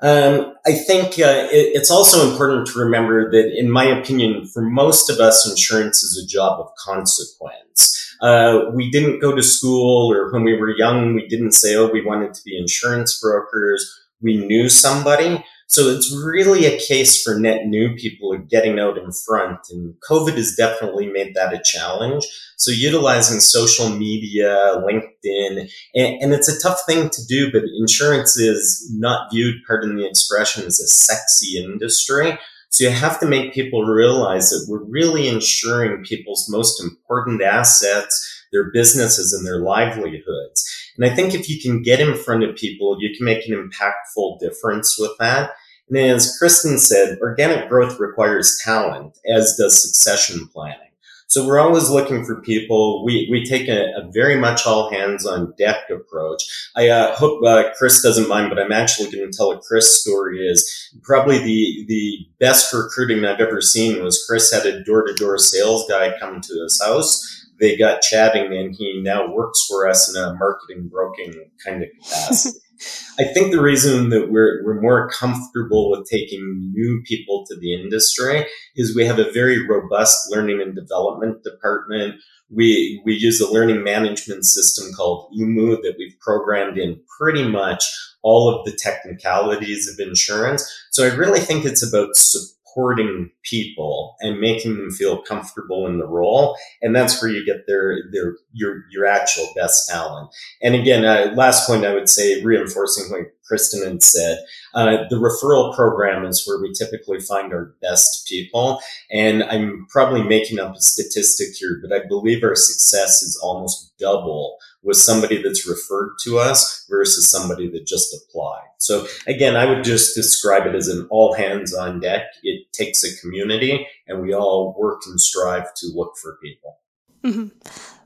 Um, 0.00 0.54
I 0.66 0.72
think 0.72 1.20
uh, 1.20 1.46
it, 1.52 1.76
it's 1.76 1.90
also 1.92 2.28
important 2.28 2.66
to 2.66 2.80
remember 2.80 3.30
that, 3.30 3.56
in 3.56 3.70
my 3.70 3.84
opinion, 3.84 4.46
for 4.46 4.62
most 4.62 5.08
of 5.08 5.20
us, 5.20 5.48
insurance 5.48 6.02
is 6.02 6.20
a 6.20 6.26
job 6.26 6.58
of 6.58 6.66
consequence. 6.84 8.16
Uh, 8.20 8.62
we 8.74 8.90
didn't 8.90 9.20
go 9.20 9.36
to 9.36 9.42
school, 9.42 10.12
or 10.12 10.32
when 10.32 10.42
we 10.42 10.56
were 10.56 10.76
young, 10.76 11.14
we 11.14 11.28
didn't 11.28 11.52
say, 11.52 11.76
"Oh, 11.76 11.86
we 11.86 12.04
wanted 12.04 12.34
to 12.34 12.42
be 12.44 12.58
insurance 12.58 13.20
brokers." 13.20 13.88
We 14.20 14.36
knew 14.36 14.68
somebody. 14.68 15.44
So 15.70 15.88
it's 15.88 16.12
really 16.12 16.66
a 16.66 16.80
case 16.80 17.22
for 17.22 17.38
net 17.38 17.66
new 17.66 17.94
people 17.94 18.36
getting 18.50 18.80
out 18.80 18.98
in 18.98 19.12
front. 19.12 19.60
And 19.70 19.94
COVID 20.10 20.34
has 20.34 20.56
definitely 20.56 21.06
made 21.06 21.36
that 21.36 21.54
a 21.54 21.62
challenge. 21.64 22.26
So 22.56 22.72
utilizing 22.72 23.38
social 23.38 23.88
media, 23.88 24.82
LinkedIn, 24.84 25.70
and, 25.94 26.22
and, 26.22 26.32
it's 26.32 26.48
a 26.48 26.60
tough 26.60 26.80
thing 26.86 27.08
to 27.08 27.24
do, 27.26 27.52
but 27.52 27.62
insurance 27.78 28.36
is 28.36 28.90
not 28.96 29.30
viewed, 29.32 29.62
pardon 29.64 29.94
the 29.94 30.08
expression, 30.08 30.64
as 30.64 30.80
a 30.80 30.88
sexy 30.88 31.62
industry. 31.62 32.36
So 32.70 32.84
you 32.84 32.90
have 32.90 33.20
to 33.20 33.26
make 33.26 33.54
people 33.54 33.84
realize 33.84 34.50
that 34.50 34.66
we're 34.68 34.82
really 34.82 35.28
insuring 35.28 36.02
people's 36.02 36.48
most 36.50 36.82
important 36.82 37.42
assets 37.42 38.40
their 38.52 38.70
businesses 38.72 39.32
and 39.32 39.46
their 39.46 39.60
livelihoods. 39.60 40.66
And 40.96 41.10
I 41.10 41.14
think 41.14 41.34
if 41.34 41.48
you 41.48 41.60
can 41.60 41.82
get 41.82 42.00
in 42.00 42.16
front 42.16 42.42
of 42.42 42.56
people, 42.56 42.96
you 43.00 43.14
can 43.16 43.24
make 43.24 43.46
an 43.46 43.54
impactful 43.54 44.40
difference 44.40 44.96
with 44.98 45.12
that. 45.18 45.52
And 45.90 45.98
as 45.98 46.38
Kristin 46.40 46.78
said, 46.78 47.18
organic 47.20 47.68
growth 47.68 47.98
requires 47.98 48.58
talent, 48.64 49.18
as 49.26 49.56
does 49.58 49.82
succession 49.82 50.48
planning. 50.48 50.86
So 51.26 51.46
we're 51.46 51.60
always 51.60 51.90
looking 51.90 52.24
for 52.24 52.40
people. 52.40 53.04
We, 53.04 53.28
we 53.30 53.44
take 53.44 53.68
a, 53.68 53.92
a 53.96 54.10
very 54.10 54.36
much 54.36 54.66
all 54.66 54.90
hands 54.90 55.24
on 55.24 55.54
deck 55.56 55.88
approach. 55.88 56.42
I 56.74 56.88
uh, 56.88 57.14
hope 57.14 57.44
uh, 57.44 57.70
Chris 57.78 58.02
doesn't 58.02 58.28
mind, 58.28 58.50
but 58.50 58.58
I'm 58.58 58.72
actually 58.72 59.12
going 59.12 59.30
to 59.30 59.36
tell 59.36 59.52
a 59.52 59.60
Chris 59.60 60.00
story. 60.00 60.38
Is 60.40 60.90
probably 61.02 61.38
the 61.38 61.84
the 61.86 62.26
best 62.40 62.72
recruiting 62.72 63.24
I've 63.24 63.38
ever 63.38 63.60
seen 63.60 64.02
was 64.02 64.24
Chris 64.28 64.52
had 64.52 64.66
a 64.66 64.82
door 64.82 65.06
to 65.06 65.14
door 65.14 65.38
sales 65.38 65.88
guy 65.88 66.18
come 66.18 66.40
to 66.40 66.62
his 66.64 66.82
house 66.84 67.40
they 67.60 67.76
got 67.76 68.00
chatting 68.00 68.56
and 68.56 68.74
he 68.74 69.00
now 69.02 69.30
works 69.30 69.66
for 69.68 69.86
us 69.86 70.12
in 70.12 70.20
a 70.20 70.34
marketing 70.34 70.88
broking 70.88 71.50
kind 71.64 71.82
of 71.82 71.90
capacity. 72.02 72.58
I 73.18 73.24
think 73.24 73.52
the 73.52 73.60
reason 73.60 74.08
that 74.10 74.30
we're, 74.30 74.64
we're 74.64 74.80
more 74.80 75.10
comfortable 75.10 75.90
with 75.90 76.08
taking 76.08 76.72
new 76.72 77.02
people 77.04 77.44
to 77.48 77.56
the 77.58 77.74
industry 77.74 78.46
is 78.76 78.96
we 78.96 79.04
have 79.04 79.18
a 79.18 79.30
very 79.32 79.66
robust 79.66 80.30
learning 80.30 80.60
and 80.62 80.74
development 80.74 81.42
department. 81.42 82.14
We, 82.48 83.02
we 83.04 83.14
use 83.14 83.40
a 83.40 83.50
learning 83.50 83.82
management 83.84 84.44
system 84.44 84.92
called 84.96 85.32
UMU 85.38 85.76
that 85.82 85.94
we've 85.98 86.18
programmed 86.20 86.78
in 86.78 87.00
pretty 87.18 87.46
much 87.46 87.84
all 88.22 88.48
of 88.48 88.64
the 88.64 88.72
technicalities 88.76 89.88
of 89.88 90.04
insurance. 90.04 90.68
So 90.90 91.04
I 91.04 91.14
really 91.14 91.40
think 91.40 91.64
it's 91.64 91.86
about 91.86 92.16
support 92.16 92.59
supporting 92.70 93.30
people 93.42 94.16
and 94.20 94.40
making 94.40 94.76
them 94.76 94.90
feel 94.90 95.22
comfortable 95.22 95.86
in 95.86 95.98
the 95.98 96.06
role. 96.06 96.56
And 96.82 96.94
that's 96.94 97.20
where 97.20 97.30
you 97.30 97.44
get 97.44 97.66
their, 97.66 97.96
their, 98.12 98.36
your, 98.52 98.84
your 98.90 99.06
actual 99.06 99.48
best 99.56 99.88
talent. 99.88 100.30
And 100.62 100.74
again, 100.74 101.04
uh, 101.04 101.32
last 101.34 101.66
point 101.66 101.84
I 101.84 101.94
would 101.94 102.08
say, 102.08 102.42
reinforcing 102.42 103.10
what 103.10 103.26
Kristin 103.50 103.84
had 103.84 104.02
said, 104.02 104.38
uh, 104.74 105.04
the 105.08 105.16
referral 105.16 105.74
program 105.74 106.24
is 106.24 106.46
where 106.46 106.60
we 106.60 106.72
typically 106.72 107.20
find 107.20 107.52
our 107.52 107.74
best 107.82 108.26
people. 108.28 108.80
And 109.10 109.42
I'm 109.44 109.86
probably 109.90 110.22
making 110.22 110.60
up 110.60 110.74
a 110.76 110.80
statistic 110.80 111.48
here, 111.56 111.80
but 111.82 111.92
I 111.92 112.06
believe 112.06 112.44
our 112.44 112.54
success 112.54 113.22
is 113.22 113.38
almost 113.42 113.92
double 113.98 114.56
with 114.82 114.96
somebody 114.96 115.42
that's 115.42 115.68
referred 115.68 116.16
to 116.22 116.38
us 116.38 116.86
versus 116.88 117.30
somebody 117.30 117.68
that 117.70 117.86
just 117.86 118.14
applied. 118.14 118.66
So 118.78 119.06
again, 119.26 119.56
I 119.56 119.66
would 119.66 119.84
just 119.84 120.14
describe 120.14 120.66
it 120.66 120.74
as 120.74 120.88
an 120.88 121.06
all 121.10 121.34
hands 121.34 121.74
on 121.74 122.00
deck. 122.00 122.22
It 122.42 122.72
takes 122.72 123.04
a 123.04 123.20
community 123.20 123.86
and 124.06 124.22
we 124.22 124.34
all 124.34 124.74
work 124.78 125.02
and 125.06 125.20
strive 125.20 125.74
to 125.74 125.86
look 125.94 126.16
for 126.16 126.38
people. 126.42 126.78
Mm-hmm. 127.22 127.48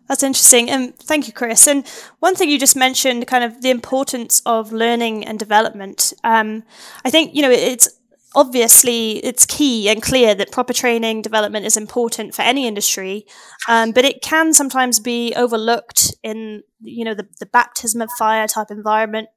That's 0.08 0.22
interesting. 0.22 0.68
And 0.68 0.94
thank 0.98 1.26
you, 1.26 1.32
Chris. 1.32 1.66
And 1.66 1.86
one 2.18 2.34
thing 2.34 2.50
you 2.50 2.58
just 2.58 2.76
mentioned, 2.76 3.26
kind 3.26 3.42
of 3.42 3.62
the 3.62 3.70
importance 3.70 4.42
of 4.44 4.72
learning 4.72 5.24
and 5.24 5.38
development. 5.38 6.12
Um, 6.24 6.64
I 7.04 7.10
think, 7.10 7.34
you 7.34 7.40
know, 7.40 7.50
it's 7.50 7.88
obviously 8.34 9.24
it's 9.24 9.46
key 9.46 9.88
and 9.88 10.02
clear 10.02 10.34
that 10.34 10.50
proper 10.50 10.72
training 10.72 11.22
development 11.22 11.64
is 11.64 11.76
important 11.76 12.34
for 12.34 12.42
any 12.42 12.66
industry 12.66 13.24
um, 13.68 13.92
but 13.92 14.04
it 14.04 14.22
can 14.22 14.52
sometimes 14.52 15.00
be 15.00 15.34
overlooked 15.36 16.14
in 16.22 16.62
you 16.80 17.04
know 17.04 17.14
the, 17.14 17.26
the 17.40 17.46
baptism 17.46 18.00
of 18.00 18.10
fire 18.18 18.46
type 18.46 18.70
environment. 18.70 19.28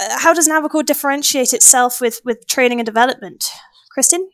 Uh, 0.00 0.18
how 0.18 0.34
does 0.34 0.48
Navacord 0.48 0.86
differentiate 0.86 1.52
itself 1.52 2.00
with 2.00 2.20
with 2.24 2.46
training 2.46 2.80
and 2.80 2.86
development? 2.86 3.44
Kristin 3.96 4.26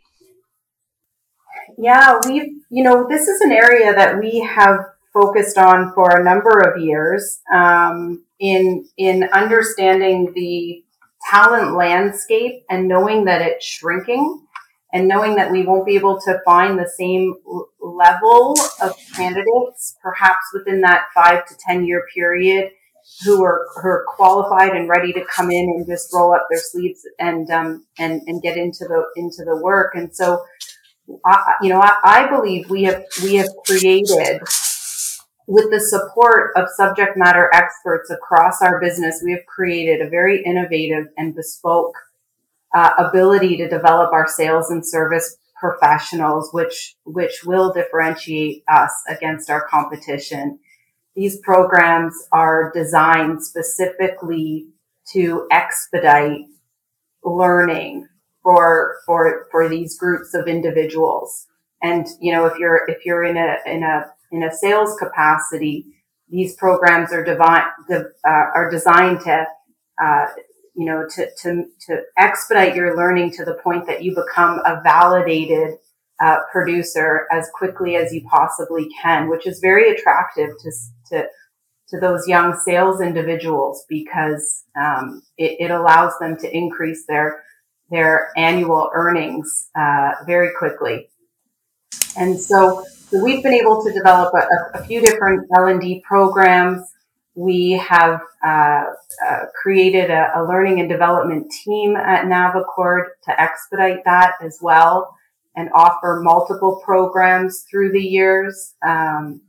yeah 1.79 2.19
we've 2.27 2.49
you 2.71 2.83
know 2.83 3.07
this 3.09 3.29
is 3.29 3.41
an 3.41 3.53
area 3.53 3.95
that 3.95 4.19
we 4.21 4.41
have 4.41 4.79
focused 5.13 5.59
on 5.59 5.93
for 5.95 6.21
a 6.21 6.25
number 6.25 6.61
of 6.61 6.81
years 6.81 7.41
um, 7.53 8.25
in 8.39 8.87
in 8.97 9.25
understanding 9.33 10.33
the 10.35 10.85
talent 11.31 11.77
landscape 11.77 12.65
and 12.71 12.89
knowing 12.89 13.25
that 13.25 13.43
it's 13.43 13.65
shrinking 13.65 14.47
and 14.93 15.07
knowing 15.07 15.37
that 15.37 15.51
we 15.51 15.65
won't 15.65 15.87
be 15.87 15.95
able 15.95 16.21
to 16.21 16.41
find 16.45 16.79
the 16.79 16.91
same 16.97 17.35
level 17.81 18.57
of 18.83 18.95
candidates, 19.15 19.97
perhaps 20.03 20.45
within 20.53 20.81
that 20.81 21.07
five 21.15 21.47
to 21.47 21.55
10 21.69 21.85
year 21.85 22.05
period, 22.15 22.71
who 23.25 23.43
are, 23.45 23.67
who 23.77 23.89
are 23.89 24.05
qualified 24.09 24.75
and 24.75 24.89
ready 24.89 25.13
to 25.13 25.25
come 25.25 25.51
in 25.51 25.65
and 25.77 25.87
just 25.87 26.13
roll 26.13 26.33
up 26.33 26.47
their 26.51 26.61
sleeves 26.61 27.01
and, 27.19 27.51
um, 27.51 27.85
and, 27.99 28.23
and 28.27 28.43
get 28.43 28.57
into 28.57 28.85
the, 28.85 29.05
into 29.17 29.45
the 29.45 29.57
work. 29.63 29.95
And 29.95 30.15
so, 30.15 30.45
I, 31.25 31.55
you 31.63 31.69
know, 31.71 31.81
I, 31.81 31.97
I 32.03 32.31
believe 32.31 32.71
we 32.71 32.85
have, 32.85 33.05
we 33.23 33.35
have 33.37 33.49
created 33.67 34.43
with 35.51 35.69
the 35.73 35.81
support 35.81 36.53
of 36.55 36.69
subject 36.77 37.17
matter 37.17 37.51
experts 37.53 38.09
across 38.09 38.63
our 38.63 38.81
business, 38.81 39.21
we 39.25 39.33
have 39.33 39.45
created 39.47 40.01
a 40.01 40.09
very 40.09 40.45
innovative 40.45 41.07
and 41.19 41.35
bespoke 41.35 41.97
uh, 42.73 42.93
ability 42.97 43.57
to 43.57 43.69
develop 43.69 44.13
our 44.13 44.29
sales 44.29 44.71
and 44.71 44.87
service 44.87 45.37
professionals, 45.59 46.51
which 46.53 46.95
which 47.05 47.43
will 47.45 47.73
differentiate 47.73 48.63
us 48.69 48.93
against 49.09 49.51
our 49.51 49.67
competition. 49.67 50.61
These 51.17 51.41
programs 51.41 52.15
are 52.31 52.71
designed 52.73 53.45
specifically 53.45 54.69
to 55.13 55.49
expedite 55.51 56.47
learning 57.25 58.07
for 58.45 58.99
for 59.05 59.49
for 59.51 59.69
these 59.69 59.99
groups 59.99 60.33
of 60.33 60.47
individuals. 60.47 61.49
And 61.83 62.07
you 62.21 62.33
know, 62.33 62.47
if 62.47 62.57
you're 62.57 62.89
if 62.89 63.05
you're 63.05 63.25
in 63.25 63.37
a 63.37 63.57
in 63.67 63.83
a 63.83 64.13
in 64.31 64.43
a 64.43 64.53
sales 64.53 64.97
capacity, 64.99 65.87
these 66.29 66.55
programs 66.57 67.13
are, 67.13 67.25
de- 67.25 67.39
uh, 67.39 68.05
are 68.25 68.71
designed 68.71 69.21
to, 69.21 69.47
uh, 70.03 70.27
you 70.75 70.87
know, 70.87 71.07
to, 71.15 71.29
to, 71.43 71.65
to 71.87 72.03
expedite 72.17 72.77
your 72.77 72.97
learning 72.97 73.33
to 73.33 73.45
the 73.45 73.55
point 73.55 73.87
that 73.87 74.03
you 74.05 74.15
become 74.15 74.61
a 74.65 74.81
validated 74.83 75.75
uh, 76.25 76.39
producer 76.53 77.27
as 77.33 77.49
quickly 77.55 77.97
as 77.97 78.13
you 78.13 78.23
possibly 78.31 78.89
can, 79.03 79.29
which 79.29 79.47
is 79.47 79.59
very 79.61 79.91
attractive 79.91 80.51
to, 80.63 80.73
to, 81.09 81.27
to 81.89 81.99
those 81.99 82.29
young 82.29 82.59
sales 82.65 83.01
individuals 83.01 83.85
because 83.89 84.65
um, 84.81 85.23
it, 85.39 85.57
it, 85.59 85.71
allows 85.71 86.13
them 86.21 86.37
to 86.37 86.57
increase 86.57 87.05
their 87.09 87.43
their 87.91 88.31
annual 88.37 88.89
earnings 88.95 89.69
uh, 89.77 90.13
very 90.25 90.51
quickly. 90.57 91.09
And 92.17 92.39
so 92.39 92.85
so 93.11 93.23
we've 93.23 93.43
been 93.43 93.55
able 93.55 93.83
to 93.83 93.93
develop 93.93 94.33
a, 94.35 94.79
a 94.79 94.85
few 94.85 95.01
different 95.01 95.49
L&D 95.57 96.05
programs. 96.07 96.81
We 97.35 97.73
have 97.73 98.21
uh, 98.45 98.85
uh, 99.27 99.47
created 99.61 100.11
a, 100.11 100.31
a, 100.37 100.45
learning 100.45 100.79
and 100.79 100.89
development 100.89 101.51
team 101.51 101.97
at 101.97 102.27
Navacord 102.27 103.07
to 103.25 103.41
expedite 103.41 104.05
that 104.05 104.35
as 104.41 104.61
well 104.63 105.17
and 105.57 105.71
offer 105.75 106.21
multiple 106.23 106.81
programs 106.85 107.65
through 107.69 107.91
the 107.91 108.01
years. 108.01 108.75
Um, 108.87 109.41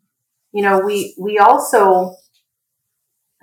you 0.51 0.63
know, 0.63 0.79
we, 0.79 1.13
we 1.19 1.37
also, 1.37 2.15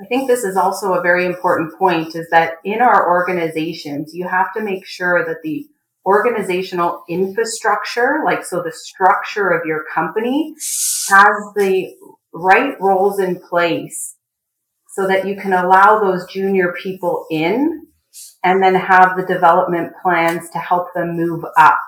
I 0.00 0.04
think 0.06 0.26
this 0.26 0.42
is 0.42 0.56
also 0.56 0.94
a 0.94 1.00
very 1.00 1.26
important 1.26 1.78
point 1.78 2.16
is 2.16 2.28
that 2.30 2.54
in 2.64 2.82
our 2.82 3.08
organizations, 3.08 4.14
you 4.14 4.26
have 4.26 4.52
to 4.54 4.62
make 4.62 4.84
sure 4.84 5.24
that 5.24 5.42
the 5.44 5.68
organizational 6.08 7.04
infrastructure, 7.08 8.22
like 8.24 8.42
so 8.42 8.62
the 8.62 8.72
structure 8.72 9.50
of 9.50 9.66
your 9.66 9.84
company 9.94 10.54
has 11.10 11.28
the 11.54 11.94
right 12.32 12.74
roles 12.80 13.20
in 13.20 13.38
place 13.38 14.16
so 14.96 15.06
that 15.06 15.28
you 15.28 15.36
can 15.36 15.52
allow 15.52 16.00
those 16.00 16.26
junior 16.32 16.74
people 16.82 17.26
in 17.30 17.86
and 18.42 18.62
then 18.62 18.74
have 18.74 19.16
the 19.16 19.26
development 19.26 19.92
plans 20.02 20.48
to 20.50 20.58
help 20.58 20.86
them 20.94 21.14
move 21.14 21.44
up. 21.58 21.78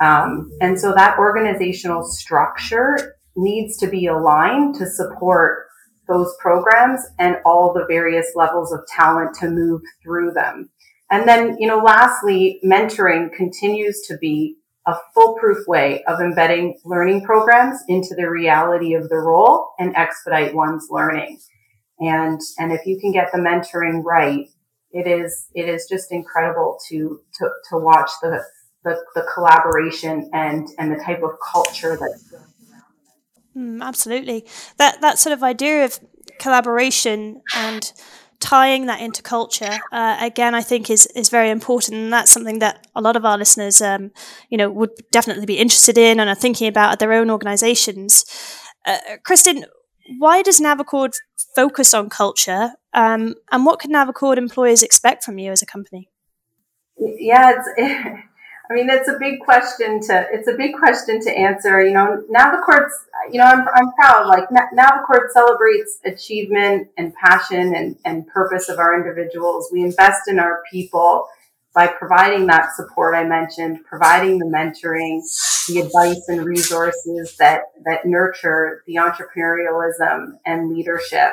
Um, 0.00 0.50
and 0.62 0.80
so 0.80 0.94
that 0.94 1.18
organizational 1.18 2.02
structure 2.04 3.16
needs 3.36 3.76
to 3.78 3.86
be 3.86 4.06
aligned 4.06 4.76
to 4.76 4.86
support 4.86 5.66
those 6.08 6.34
programs 6.40 7.00
and 7.18 7.36
all 7.44 7.72
the 7.72 7.86
various 7.86 8.32
levels 8.34 8.72
of 8.72 8.80
talent 8.88 9.34
to 9.40 9.50
move 9.50 9.82
through 10.02 10.32
them. 10.32 10.70
And 11.12 11.28
then, 11.28 11.58
you 11.60 11.68
know, 11.68 11.76
lastly, 11.76 12.58
mentoring 12.64 13.30
continues 13.34 14.00
to 14.08 14.16
be 14.16 14.56
a 14.86 14.94
foolproof 15.14 15.68
way 15.68 16.02
of 16.04 16.20
embedding 16.20 16.78
learning 16.86 17.22
programs 17.22 17.78
into 17.86 18.14
the 18.16 18.30
reality 18.30 18.94
of 18.94 19.10
the 19.10 19.18
role 19.18 19.74
and 19.78 19.94
expedite 19.94 20.54
one's 20.54 20.88
learning. 20.90 21.38
And, 22.00 22.40
and 22.58 22.72
if 22.72 22.86
you 22.86 22.98
can 22.98 23.12
get 23.12 23.28
the 23.30 23.38
mentoring 23.38 24.02
right, 24.02 24.46
it 24.90 25.06
is, 25.06 25.48
it 25.54 25.68
is 25.68 25.86
just 25.86 26.10
incredible 26.10 26.78
to, 26.88 27.20
to, 27.38 27.50
to 27.70 27.78
watch 27.78 28.10
the, 28.22 28.42
the, 28.82 28.96
the 29.14 29.26
collaboration 29.34 30.30
and, 30.32 30.66
and 30.78 30.90
the 30.90 31.04
type 31.04 31.22
of 31.22 31.32
culture 31.52 31.98
that's 32.00 32.22
built 32.30 32.42
around 32.72 33.80
mm, 33.80 33.86
absolutely. 33.86 34.46
That, 34.78 35.02
that 35.02 35.18
sort 35.18 35.34
of 35.34 35.42
idea 35.42 35.84
of 35.84 36.00
collaboration 36.38 37.42
and 37.54 37.92
tying 38.42 38.86
that 38.86 39.00
into 39.00 39.22
culture 39.22 39.78
uh, 39.92 40.16
again 40.20 40.54
i 40.54 40.60
think 40.60 40.90
is 40.90 41.06
is 41.14 41.28
very 41.28 41.50
important. 41.50 41.96
And 41.96 42.12
that's 42.12 42.30
something 42.30 42.58
that 42.58 42.86
a 42.94 43.00
lot 43.00 43.16
of 43.16 43.24
our 43.24 43.38
listeners 43.38 43.80
um, 43.80 44.10
you 44.50 44.58
know 44.58 44.70
would 44.70 44.90
definitely 45.10 45.46
be 45.46 45.58
interested 45.58 45.98
in 45.98 46.20
and 46.20 46.28
are 46.28 46.34
thinking 46.34 46.68
about 46.68 46.92
at 46.92 46.98
their 46.98 47.12
own 47.12 47.30
organizations. 47.30 48.24
Uh, 48.86 48.98
kristin 49.26 49.64
why 50.18 50.42
does 50.42 50.60
Navacord 50.60 51.14
focus 51.54 51.94
on 51.94 52.10
culture? 52.10 52.72
Um, 52.92 53.34
and 53.52 53.64
what 53.64 53.78
can 53.78 53.92
Navacord 53.92 54.36
employees 54.36 54.82
expect 54.82 55.22
from 55.22 55.38
you 55.38 55.52
as 55.52 55.62
a 55.62 55.66
company? 55.66 56.08
Yeah 56.98 57.54
it's 57.56 57.68
I 58.72 58.74
mean, 58.74 58.88
it's 58.88 59.08
a 59.08 59.18
big 59.18 59.40
question 59.40 60.00
to 60.04 60.26
it's 60.32 60.48
a 60.48 60.54
big 60.54 60.74
question 60.74 61.20
to 61.20 61.30
answer. 61.30 61.84
You 61.84 61.92
know, 61.92 62.24
Navacord's 62.34 62.94
you 63.30 63.38
know 63.38 63.44
I'm, 63.44 63.66
I'm 63.74 63.92
proud. 63.92 64.26
Like 64.26 64.48
Navacord 64.48 65.28
celebrates 65.30 65.98
achievement 66.06 66.88
and 66.96 67.14
passion 67.14 67.74
and, 67.74 67.96
and 68.06 68.26
purpose 68.28 68.70
of 68.70 68.78
our 68.78 68.96
individuals. 68.96 69.68
We 69.70 69.82
invest 69.82 70.22
in 70.26 70.38
our 70.38 70.62
people 70.70 71.28
by 71.74 71.86
providing 71.86 72.46
that 72.46 72.74
support 72.74 73.14
I 73.14 73.24
mentioned, 73.24 73.84
providing 73.84 74.38
the 74.38 74.46
mentoring, 74.46 75.20
the 75.68 75.80
advice 75.80 76.26
and 76.28 76.42
resources 76.42 77.36
that 77.38 77.72
that 77.84 78.06
nurture 78.06 78.84
the 78.86 78.94
entrepreneurialism 78.94 80.38
and 80.46 80.70
leadership. 80.70 81.32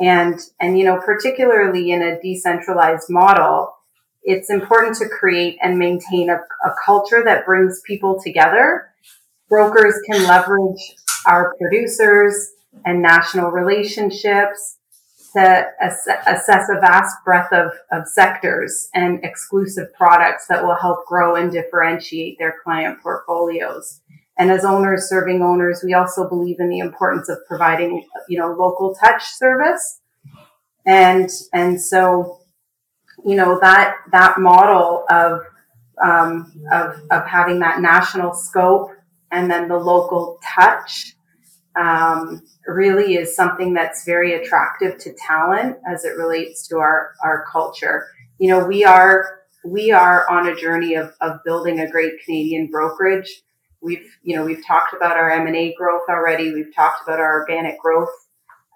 And, 0.00 0.38
and, 0.60 0.78
you 0.78 0.84
know, 0.84 1.00
particularly 1.00 1.90
in 1.90 2.02
a 2.02 2.20
decentralized 2.20 3.10
model, 3.10 3.77
it's 4.22 4.50
important 4.50 4.96
to 4.96 5.08
create 5.08 5.58
and 5.62 5.78
maintain 5.78 6.28
a, 6.30 6.36
a 6.36 6.74
culture 6.84 7.22
that 7.24 7.46
brings 7.46 7.80
people 7.86 8.20
together. 8.22 8.90
Brokers 9.48 9.94
can 10.10 10.26
leverage 10.26 10.94
our 11.26 11.54
producers 11.58 12.52
and 12.84 13.02
national 13.02 13.50
relationships 13.50 14.76
to 15.34 15.66
ass- 15.80 16.08
assess 16.26 16.68
a 16.68 16.80
vast 16.80 17.16
breadth 17.24 17.52
of, 17.52 17.72
of 17.92 18.06
sectors 18.06 18.88
and 18.94 19.22
exclusive 19.24 19.92
products 19.94 20.46
that 20.48 20.64
will 20.64 20.76
help 20.76 21.06
grow 21.06 21.34
and 21.34 21.52
differentiate 21.52 22.38
their 22.38 22.54
client 22.64 23.00
portfolios. 23.02 24.00
And 24.38 24.50
as 24.50 24.64
owners 24.64 25.08
serving 25.08 25.42
owners, 25.42 25.82
we 25.84 25.94
also 25.94 26.28
believe 26.28 26.60
in 26.60 26.68
the 26.68 26.78
importance 26.78 27.28
of 27.28 27.38
providing, 27.46 28.04
you 28.28 28.38
know, 28.38 28.52
local 28.52 28.94
touch 28.94 29.24
service. 29.24 30.00
And, 30.86 31.28
and 31.52 31.80
so, 31.80 32.38
you 33.24 33.34
know, 33.36 33.58
that, 33.60 33.96
that 34.12 34.38
model 34.38 35.04
of, 35.10 35.40
um, 36.04 36.52
of, 36.72 36.96
of 37.10 37.26
having 37.26 37.58
that 37.60 37.80
national 37.80 38.34
scope 38.34 38.90
and 39.30 39.50
then 39.50 39.68
the 39.68 39.76
local 39.76 40.38
touch, 40.56 41.14
um, 41.76 42.42
really 42.66 43.14
is 43.14 43.36
something 43.36 43.72
that's 43.72 44.04
very 44.04 44.34
attractive 44.34 44.98
to 44.98 45.14
talent 45.14 45.76
as 45.86 46.04
it 46.04 46.16
relates 46.16 46.66
to 46.68 46.78
our, 46.78 47.12
our 47.22 47.44
culture. 47.50 48.06
You 48.38 48.50
know, 48.50 48.66
we 48.66 48.84
are, 48.84 49.40
we 49.64 49.90
are 49.90 50.28
on 50.30 50.48
a 50.48 50.56
journey 50.56 50.94
of, 50.94 51.12
of 51.20 51.38
building 51.44 51.80
a 51.80 51.90
great 51.90 52.14
Canadian 52.24 52.68
brokerage 52.68 53.42
We've, 53.80 54.10
you 54.22 54.36
know, 54.36 54.44
we've 54.44 54.64
talked 54.66 54.92
about 54.92 55.16
our 55.16 55.30
M&A 55.30 55.74
growth 55.74 56.02
already. 56.08 56.52
We've 56.52 56.74
talked 56.74 57.02
about 57.06 57.20
our 57.20 57.40
organic 57.40 57.80
growth 57.80 58.10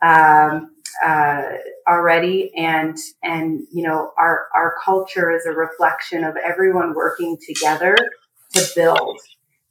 um, 0.02 0.76
uh, 1.04 1.42
already. 1.88 2.52
And, 2.56 2.96
and, 3.22 3.66
you 3.72 3.82
know, 3.82 4.12
our, 4.18 4.46
our 4.54 4.74
culture 4.84 5.30
is 5.30 5.46
a 5.46 5.52
reflection 5.52 6.24
of 6.24 6.36
everyone 6.36 6.94
working 6.94 7.38
together 7.46 7.96
to 8.54 8.66
build. 8.74 9.20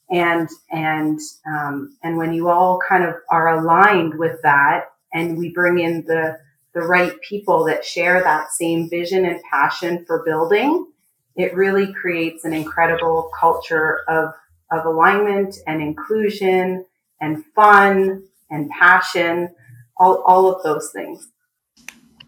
And, 0.10 0.50
and, 0.72 1.20
um, 1.48 1.98
and 2.04 2.18
when 2.18 2.34
you 2.34 2.50
all 2.50 2.80
kind 2.88 3.04
of 3.04 3.16
are 3.30 3.60
aligned 3.60 4.18
with 4.18 4.42
that 4.44 4.86
and 5.14 5.38
we 5.38 5.50
bring 5.50 5.80
in 5.80 6.04
the, 6.06 6.38
the 6.74 6.82
right 6.82 7.14
people 7.22 7.66
that 7.66 7.86
share 7.86 8.22
that 8.22 8.52
same 8.52 8.90
vision 8.90 9.26
and 9.26 9.42
passion 9.50 10.04
for 10.06 10.24
building, 10.26 10.88
it 11.36 11.56
really 11.56 11.94
creates 11.94 12.44
an 12.44 12.54
incredible 12.54 13.30
culture 13.40 14.02
of 14.08 14.34
of 14.72 14.86
alignment 14.86 15.58
and 15.68 15.82
inclusion 15.82 16.86
and 17.20 17.44
fun 17.54 18.24
and 18.50 18.70
passion, 18.70 19.54
all, 20.02 20.24
all 20.26 20.52
of 20.52 20.64
those 20.64 20.92
things. 20.94 21.30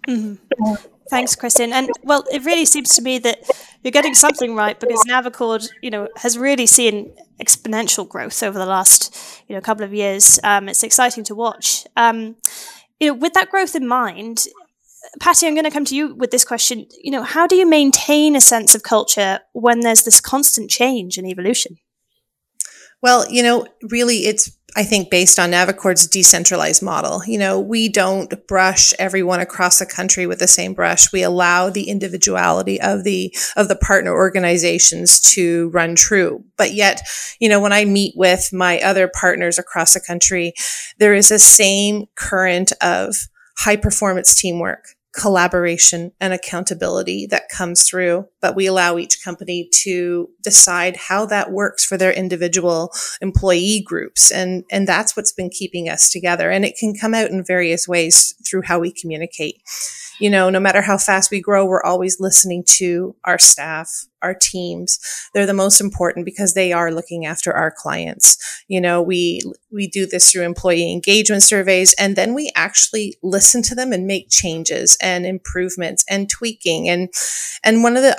Mm-hmm. 0.07 0.73
Thanks, 1.09 1.35
Kristin. 1.35 1.71
And 1.71 1.89
well, 2.03 2.23
it 2.31 2.45
really 2.45 2.65
seems 2.65 2.89
to 2.95 3.01
me 3.01 3.19
that 3.19 3.39
you're 3.83 3.91
getting 3.91 4.13
something 4.13 4.55
right 4.55 4.79
because 4.79 5.03
Navacord, 5.07 5.67
you 5.81 5.89
know, 5.89 6.07
has 6.17 6.37
really 6.37 6.65
seen 6.65 7.13
exponential 7.41 8.07
growth 8.07 8.41
over 8.43 8.57
the 8.57 8.65
last, 8.65 9.43
you 9.47 9.55
know, 9.55 9.61
couple 9.61 9.83
of 9.83 9.93
years. 9.93 10.39
Um, 10.43 10.69
it's 10.69 10.83
exciting 10.83 11.23
to 11.25 11.35
watch. 11.35 11.85
Um, 11.97 12.35
you 12.99 13.07
know, 13.07 13.13
with 13.15 13.33
that 13.33 13.49
growth 13.49 13.75
in 13.75 13.87
mind, 13.87 14.45
Patty, 15.19 15.47
I'm 15.47 15.53
going 15.53 15.65
to 15.65 15.71
come 15.71 15.85
to 15.85 15.95
you 15.95 16.15
with 16.15 16.31
this 16.31 16.45
question. 16.45 16.85
You 17.01 17.11
know, 17.11 17.23
how 17.23 17.47
do 17.47 17.55
you 17.55 17.67
maintain 17.67 18.35
a 18.35 18.41
sense 18.41 18.73
of 18.75 18.83
culture 18.83 19.39
when 19.51 19.81
there's 19.81 20.03
this 20.03 20.21
constant 20.21 20.69
change 20.69 21.17
and 21.17 21.27
evolution? 21.27 21.77
Well, 23.01 23.29
you 23.29 23.43
know, 23.43 23.67
really 23.89 24.25
it's 24.25 24.57
I 24.75 24.83
think 24.83 25.11
based 25.11 25.37
on 25.37 25.51
Navacord's 25.51 26.07
decentralized 26.07 26.81
model. 26.81 27.23
You 27.25 27.37
know, 27.37 27.59
we 27.59 27.89
don't 27.89 28.47
brush 28.47 28.93
everyone 28.97 29.39
across 29.39 29.79
the 29.79 29.85
country 29.85 30.25
with 30.25 30.39
the 30.39 30.47
same 30.47 30.73
brush. 30.73 31.11
We 31.11 31.21
allow 31.21 31.69
the 31.69 31.89
individuality 31.89 32.81
of 32.81 33.03
the 33.03 33.35
of 33.55 33.67
the 33.67 33.75
partner 33.75 34.11
organizations 34.11 35.19
to 35.33 35.69
run 35.69 35.95
true. 35.95 36.43
But 36.57 36.73
yet, 36.73 37.01
you 37.39 37.49
know, 37.49 37.59
when 37.59 37.73
I 37.73 37.85
meet 37.85 38.13
with 38.17 38.49
my 38.51 38.79
other 38.79 39.07
partners 39.07 39.59
across 39.59 39.93
the 39.93 39.99
country, 39.99 40.53
there 40.97 41.13
is 41.13 41.29
a 41.29 41.39
same 41.39 42.05
current 42.15 42.73
of 42.81 43.15
high 43.57 43.77
performance 43.77 44.33
teamwork 44.33 44.95
collaboration 45.15 46.11
and 46.19 46.33
accountability 46.33 47.27
that 47.27 47.49
comes 47.49 47.83
through, 47.83 48.25
but 48.41 48.55
we 48.55 48.65
allow 48.65 48.97
each 48.97 49.23
company 49.23 49.69
to 49.71 50.29
decide 50.41 50.97
how 50.97 51.25
that 51.25 51.51
works 51.51 51.85
for 51.85 51.97
their 51.97 52.11
individual 52.11 52.91
employee 53.21 53.83
groups. 53.85 54.31
And, 54.31 54.63
and 54.71 54.87
that's 54.87 55.15
what's 55.15 55.31
been 55.31 55.49
keeping 55.49 55.87
us 55.87 56.09
together. 56.09 56.49
And 56.49 56.65
it 56.65 56.77
can 56.79 56.95
come 56.95 57.13
out 57.13 57.29
in 57.29 57.43
various 57.45 57.87
ways 57.87 58.33
through 58.47 58.63
how 58.63 58.79
we 58.79 58.91
communicate 58.91 59.61
you 60.19 60.29
know, 60.29 60.49
no 60.49 60.59
matter 60.59 60.81
how 60.81 60.97
fast 60.97 61.31
we 61.31 61.41
grow, 61.41 61.65
we're 61.65 61.83
always 61.83 62.19
listening 62.19 62.63
to 62.67 63.15
our 63.25 63.39
staff, 63.39 64.05
our 64.21 64.33
teams. 64.33 64.99
They're 65.33 65.45
the 65.45 65.53
most 65.53 65.81
important 65.81 66.25
because 66.25 66.53
they 66.53 66.71
are 66.71 66.91
looking 66.91 67.25
after 67.25 67.53
our 67.53 67.71
clients. 67.71 68.37
You 68.67 68.79
know, 68.79 69.01
we, 69.01 69.41
we 69.71 69.87
do 69.87 70.05
this 70.05 70.31
through 70.31 70.43
employee 70.43 70.91
engagement 70.91 71.43
surveys 71.43 71.93
and 71.99 72.15
then 72.15 72.33
we 72.33 72.51
actually 72.55 73.15
listen 73.21 73.61
to 73.63 73.75
them 73.75 73.91
and 73.91 74.07
make 74.07 74.29
changes 74.29 74.97
and 75.01 75.25
improvements 75.25 76.05
and 76.09 76.29
tweaking. 76.29 76.89
And, 76.89 77.09
and 77.63 77.83
one 77.83 77.97
of 77.97 78.03
the 78.03 78.15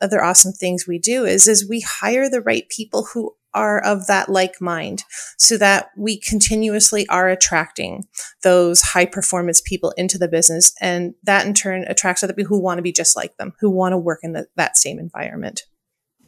other 0.00 0.24
awesome 0.24 0.52
things 0.52 0.86
we 0.86 0.98
do 0.98 1.24
is, 1.24 1.46
is 1.46 1.68
we 1.68 1.80
hire 1.80 2.28
the 2.28 2.40
right 2.40 2.68
people 2.68 3.08
who 3.12 3.34
are 3.54 3.80
of 3.80 4.06
that 4.06 4.28
like 4.28 4.60
mind 4.60 5.04
so 5.38 5.56
that 5.56 5.90
we 5.96 6.20
continuously 6.20 7.06
are 7.08 7.28
attracting 7.28 8.06
those 8.42 8.82
high 8.82 9.06
performance 9.06 9.60
people 9.60 9.92
into 9.96 10.18
the 10.18 10.28
business. 10.28 10.72
And 10.80 11.14
that 11.22 11.46
in 11.46 11.54
turn 11.54 11.84
attracts 11.88 12.22
other 12.22 12.32
people 12.32 12.56
who 12.56 12.62
want 12.62 12.78
to 12.78 12.82
be 12.82 12.92
just 12.92 13.16
like 13.16 13.36
them, 13.36 13.54
who 13.60 13.70
want 13.70 13.92
to 13.92 13.98
work 13.98 14.20
in 14.22 14.32
the, 14.32 14.46
that 14.56 14.76
same 14.76 14.98
environment. 14.98 15.62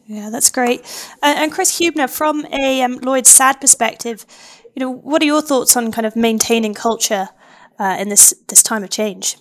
Yeah, 0.06 0.30
that's 0.30 0.50
great. 0.50 0.80
Uh, 1.22 1.34
and 1.36 1.52
Chris 1.52 1.78
Huebner, 1.78 2.08
from 2.08 2.44
a 2.46 2.82
um, 2.82 2.98
Lloyd 2.98 3.24
Sadd 3.24 3.60
perspective, 3.60 4.26
you 4.74 4.80
know, 4.80 4.90
what 4.90 5.22
are 5.22 5.26
your 5.26 5.40
thoughts 5.40 5.76
on 5.76 5.92
kind 5.92 6.04
of 6.06 6.16
maintaining 6.16 6.74
culture 6.74 7.28
uh, 7.78 7.96
in 7.98 8.08
this 8.08 8.34
this 8.48 8.62
time 8.62 8.82
of 8.82 8.90
change? 8.90 9.36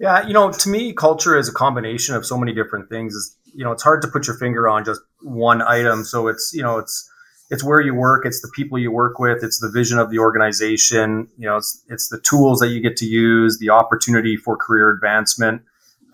Yeah, 0.00 0.26
you 0.26 0.32
know, 0.32 0.50
to 0.50 0.68
me, 0.68 0.92
culture 0.92 1.36
is 1.36 1.48
a 1.48 1.52
combination 1.52 2.14
of 2.14 2.24
so 2.24 2.36
many 2.38 2.52
different 2.52 2.88
things. 2.88 3.14
It's, 3.14 3.36
you 3.54 3.64
know, 3.64 3.72
it's 3.72 3.82
hard 3.82 4.02
to 4.02 4.08
put 4.08 4.26
your 4.26 4.36
finger 4.36 4.68
on 4.68 4.84
just 4.84 5.00
one 5.22 5.62
item. 5.62 6.04
So 6.04 6.28
it's, 6.28 6.52
you 6.54 6.62
know, 6.62 6.78
it's, 6.78 7.08
it's 7.50 7.64
where 7.64 7.80
you 7.80 7.94
work. 7.94 8.26
It's 8.26 8.42
the 8.42 8.50
people 8.54 8.78
you 8.78 8.92
work 8.92 9.18
with. 9.18 9.42
It's 9.42 9.58
the 9.58 9.70
vision 9.70 9.98
of 9.98 10.10
the 10.10 10.18
organization. 10.18 11.28
You 11.38 11.48
know, 11.48 11.56
it's, 11.56 11.82
it's 11.88 12.08
the 12.08 12.20
tools 12.20 12.60
that 12.60 12.68
you 12.68 12.80
get 12.80 12.96
to 12.98 13.06
use, 13.06 13.58
the 13.58 13.70
opportunity 13.70 14.36
for 14.36 14.56
career 14.56 14.90
advancement. 14.90 15.62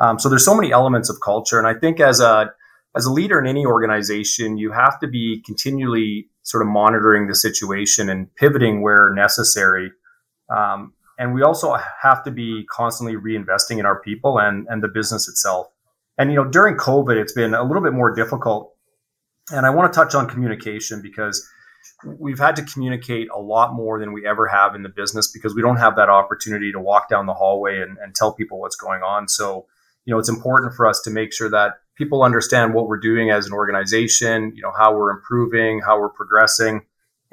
Um, 0.00 0.18
so 0.18 0.28
there's 0.28 0.44
so 0.44 0.54
many 0.54 0.72
elements 0.72 1.10
of 1.10 1.20
culture. 1.20 1.58
And 1.58 1.66
I 1.66 1.74
think 1.74 2.00
as 2.00 2.20
a, 2.20 2.52
as 2.96 3.04
a 3.06 3.12
leader 3.12 3.38
in 3.38 3.46
any 3.46 3.66
organization, 3.66 4.56
you 4.58 4.70
have 4.70 5.00
to 5.00 5.08
be 5.08 5.42
continually 5.44 6.28
sort 6.42 6.62
of 6.62 6.68
monitoring 6.68 7.26
the 7.26 7.34
situation 7.34 8.08
and 8.08 8.32
pivoting 8.36 8.82
where 8.82 9.12
necessary. 9.12 9.90
Um, 10.54 10.92
and 11.18 11.34
we 11.34 11.42
also 11.42 11.76
have 12.02 12.22
to 12.24 12.30
be 12.30 12.64
constantly 12.70 13.16
reinvesting 13.16 13.78
in 13.78 13.86
our 13.86 14.00
people 14.00 14.38
and, 14.38 14.66
and 14.68 14.82
the 14.82 14.88
business 14.88 15.28
itself. 15.28 15.68
And, 16.18 16.30
you 16.30 16.36
know, 16.36 16.44
during 16.44 16.76
COVID, 16.76 17.16
it's 17.16 17.32
been 17.32 17.54
a 17.54 17.64
little 17.64 17.82
bit 17.82 17.92
more 17.92 18.14
difficult. 18.14 18.74
And 19.50 19.66
I 19.66 19.70
want 19.70 19.92
to 19.92 19.96
touch 19.98 20.14
on 20.14 20.28
communication 20.28 21.02
because 21.02 21.46
we've 22.18 22.38
had 22.38 22.56
to 22.56 22.62
communicate 22.62 23.28
a 23.34 23.38
lot 23.38 23.74
more 23.74 23.98
than 23.98 24.12
we 24.12 24.26
ever 24.26 24.46
have 24.48 24.74
in 24.74 24.82
the 24.82 24.88
business 24.88 25.30
because 25.30 25.54
we 25.54 25.62
don't 25.62 25.76
have 25.76 25.96
that 25.96 26.08
opportunity 26.08 26.72
to 26.72 26.80
walk 26.80 27.08
down 27.08 27.26
the 27.26 27.34
hallway 27.34 27.80
and, 27.80 27.98
and 27.98 28.14
tell 28.14 28.32
people 28.32 28.60
what's 28.60 28.76
going 28.76 29.02
on. 29.02 29.28
So, 29.28 29.66
you 30.04 30.12
know, 30.12 30.18
it's 30.18 30.28
important 30.28 30.74
for 30.74 30.86
us 30.86 31.00
to 31.02 31.10
make 31.10 31.32
sure 31.32 31.50
that 31.50 31.74
people 31.96 32.22
understand 32.22 32.74
what 32.74 32.88
we're 32.88 32.98
doing 32.98 33.30
as 33.30 33.46
an 33.46 33.52
organization, 33.52 34.52
you 34.54 34.62
know, 34.62 34.72
how 34.76 34.96
we're 34.96 35.10
improving, 35.10 35.80
how 35.80 35.98
we're 35.98 36.08
progressing. 36.08 36.82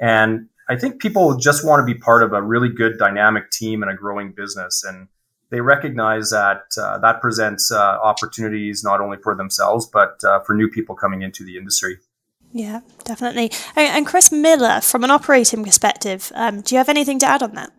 And 0.00 0.48
I 0.68 0.76
think 0.76 1.00
people 1.00 1.36
just 1.36 1.66
want 1.66 1.86
to 1.86 1.92
be 1.92 1.98
part 1.98 2.22
of 2.22 2.32
a 2.32 2.42
really 2.42 2.68
good 2.68 2.98
dynamic 2.98 3.50
team 3.50 3.82
and 3.82 3.90
a 3.90 3.94
growing 3.94 4.32
business. 4.32 4.84
And 4.84 5.08
they 5.52 5.60
recognize 5.60 6.30
that 6.30 6.62
uh, 6.80 6.98
that 6.98 7.20
presents 7.20 7.70
uh, 7.70 7.98
opportunities 8.02 8.82
not 8.82 9.00
only 9.00 9.18
for 9.22 9.36
themselves 9.36 9.86
but 9.86 10.18
uh, 10.24 10.40
for 10.40 10.54
new 10.54 10.68
people 10.68 10.96
coming 10.96 11.22
into 11.22 11.44
the 11.44 11.56
industry. 11.56 11.98
Yeah, 12.54 12.80
definitely. 13.04 13.50
And 13.76 14.06
Chris 14.06 14.30
Miller, 14.30 14.80
from 14.82 15.04
an 15.04 15.10
operating 15.10 15.64
perspective, 15.64 16.30
um, 16.34 16.60
do 16.60 16.74
you 16.74 16.78
have 16.78 16.90
anything 16.90 17.18
to 17.20 17.26
add 17.26 17.42
on 17.42 17.54
that? 17.54 17.72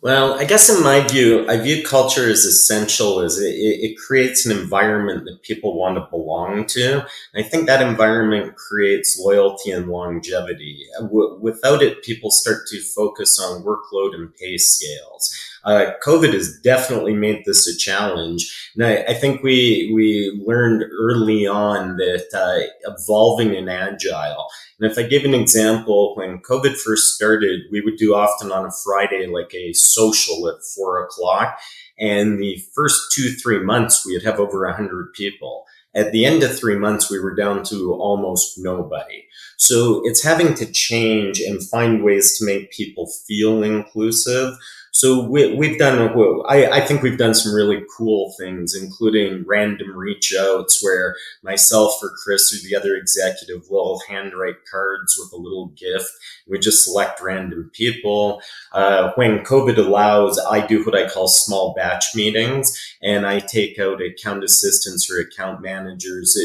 Well, 0.00 0.34
I 0.34 0.44
guess 0.44 0.68
in 0.70 0.84
my 0.84 1.00
view, 1.00 1.44
I 1.48 1.56
view 1.56 1.82
culture 1.82 2.30
as 2.30 2.44
essential 2.44 3.20
as 3.20 3.38
it, 3.38 3.50
it, 3.50 3.98
creates 3.98 4.46
an 4.46 4.56
environment 4.56 5.24
that 5.24 5.42
people 5.42 5.76
want 5.76 5.96
to 5.96 6.06
belong 6.08 6.66
to. 6.66 7.00
And 7.34 7.44
I 7.44 7.48
think 7.48 7.66
that 7.66 7.82
environment 7.82 8.54
creates 8.54 9.18
loyalty 9.18 9.72
and 9.72 9.88
longevity. 9.88 10.86
W- 11.00 11.38
without 11.40 11.82
it, 11.82 12.04
people 12.04 12.30
start 12.30 12.68
to 12.68 12.80
focus 12.80 13.40
on 13.40 13.64
workload 13.64 14.14
and 14.14 14.32
pay 14.36 14.56
scales. 14.56 15.34
Uh, 15.64 15.92
COVID 16.04 16.32
has 16.32 16.58
definitely 16.60 17.14
made 17.14 17.42
this 17.44 17.66
a 17.66 17.76
challenge. 17.76 18.70
And 18.74 18.84
I, 18.84 19.14
think 19.14 19.42
we, 19.42 19.90
we 19.94 20.42
learned 20.46 20.84
early 20.98 21.46
on 21.46 21.96
that 21.96 22.26
uh, 22.32 22.90
evolving 22.90 23.56
and 23.56 23.68
agile. 23.68 24.48
And 24.80 24.90
if 24.90 24.96
I 24.96 25.02
give 25.02 25.24
an 25.24 25.34
example, 25.34 26.14
when 26.16 26.38
COVID 26.38 26.76
first 26.76 27.14
started, 27.14 27.62
we 27.72 27.80
would 27.80 27.96
do 27.96 28.14
often 28.14 28.52
on 28.52 28.66
a 28.66 28.72
Friday 28.84 29.26
like 29.26 29.52
a 29.54 29.72
social 29.72 30.48
at 30.48 30.62
four 30.76 31.04
o'clock. 31.04 31.58
And 31.98 32.38
the 32.38 32.62
first 32.74 33.12
two, 33.12 33.30
three 33.32 33.58
months, 33.58 34.06
we'd 34.06 34.22
have 34.22 34.38
over 34.38 34.64
100 34.64 35.12
people. 35.14 35.64
At 35.94 36.12
the 36.12 36.24
end 36.24 36.44
of 36.44 36.56
three 36.56 36.78
months, 36.78 37.10
we 37.10 37.18
were 37.18 37.34
down 37.34 37.64
to 37.64 37.92
almost 37.94 38.54
nobody. 38.58 39.24
So 39.56 40.02
it's 40.04 40.22
having 40.22 40.54
to 40.54 40.70
change 40.70 41.40
and 41.40 41.66
find 41.68 42.04
ways 42.04 42.38
to 42.38 42.46
make 42.46 42.70
people 42.70 43.10
feel 43.26 43.64
inclusive 43.64 44.54
so 44.98 45.22
we, 45.22 45.54
we've 45.54 45.78
done, 45.78 46.10
I, 46.48 46.66
I 46.66 46.80
think 46.80 47.02
we've 47.02 47.16
done 47.16 47.32
some 47.32 47.54
really 47.54 47.84
cool 47.96 48.34
things, 48.36 48.74
including 48.74 49.44
random 49.46 49.96
reach 49.96 50.34
outs 50.36 50.82
where 50.82 51.14
myself 51.44 51.92
or 52.02 52.10
Chris 52.24 52.52
or 52.52 52.68
the 52.68 52.74
other 52.74 52.96
executive 52.96 53.62
will 53.70 54.02
handwrite 54.08 54.66
cards 54.68 55.16
with 55.16 55.32
a 55.32 55.40
little 55.40 55.68
gift. 55.76 56.10
We 56.48 56.58
just 56.58 56.82
select 56.82 57.20
random 57.20 57.70
people. 57.72 58.42
Uh, 58.72 59.12
when 59.14 59.44
COVID 59.44 59.78
allows, 59.78 60.36
I 60.50 60.66
do 60.66 60.84
what 60.84 60.96
I 60.96 61.08
call 61.08 61.28
small 61.28 61.74
batch 61.74 62.16
meetings 62.16 62.76
and 63.00 63.24
I 63.24 63.38
take 63.38 63.78
out 63.78 64.02
account 64.02 64.42
assistants 64.42 65.08
or 65.08 65.20
account 65.20 65.62
managers 65.62 66.36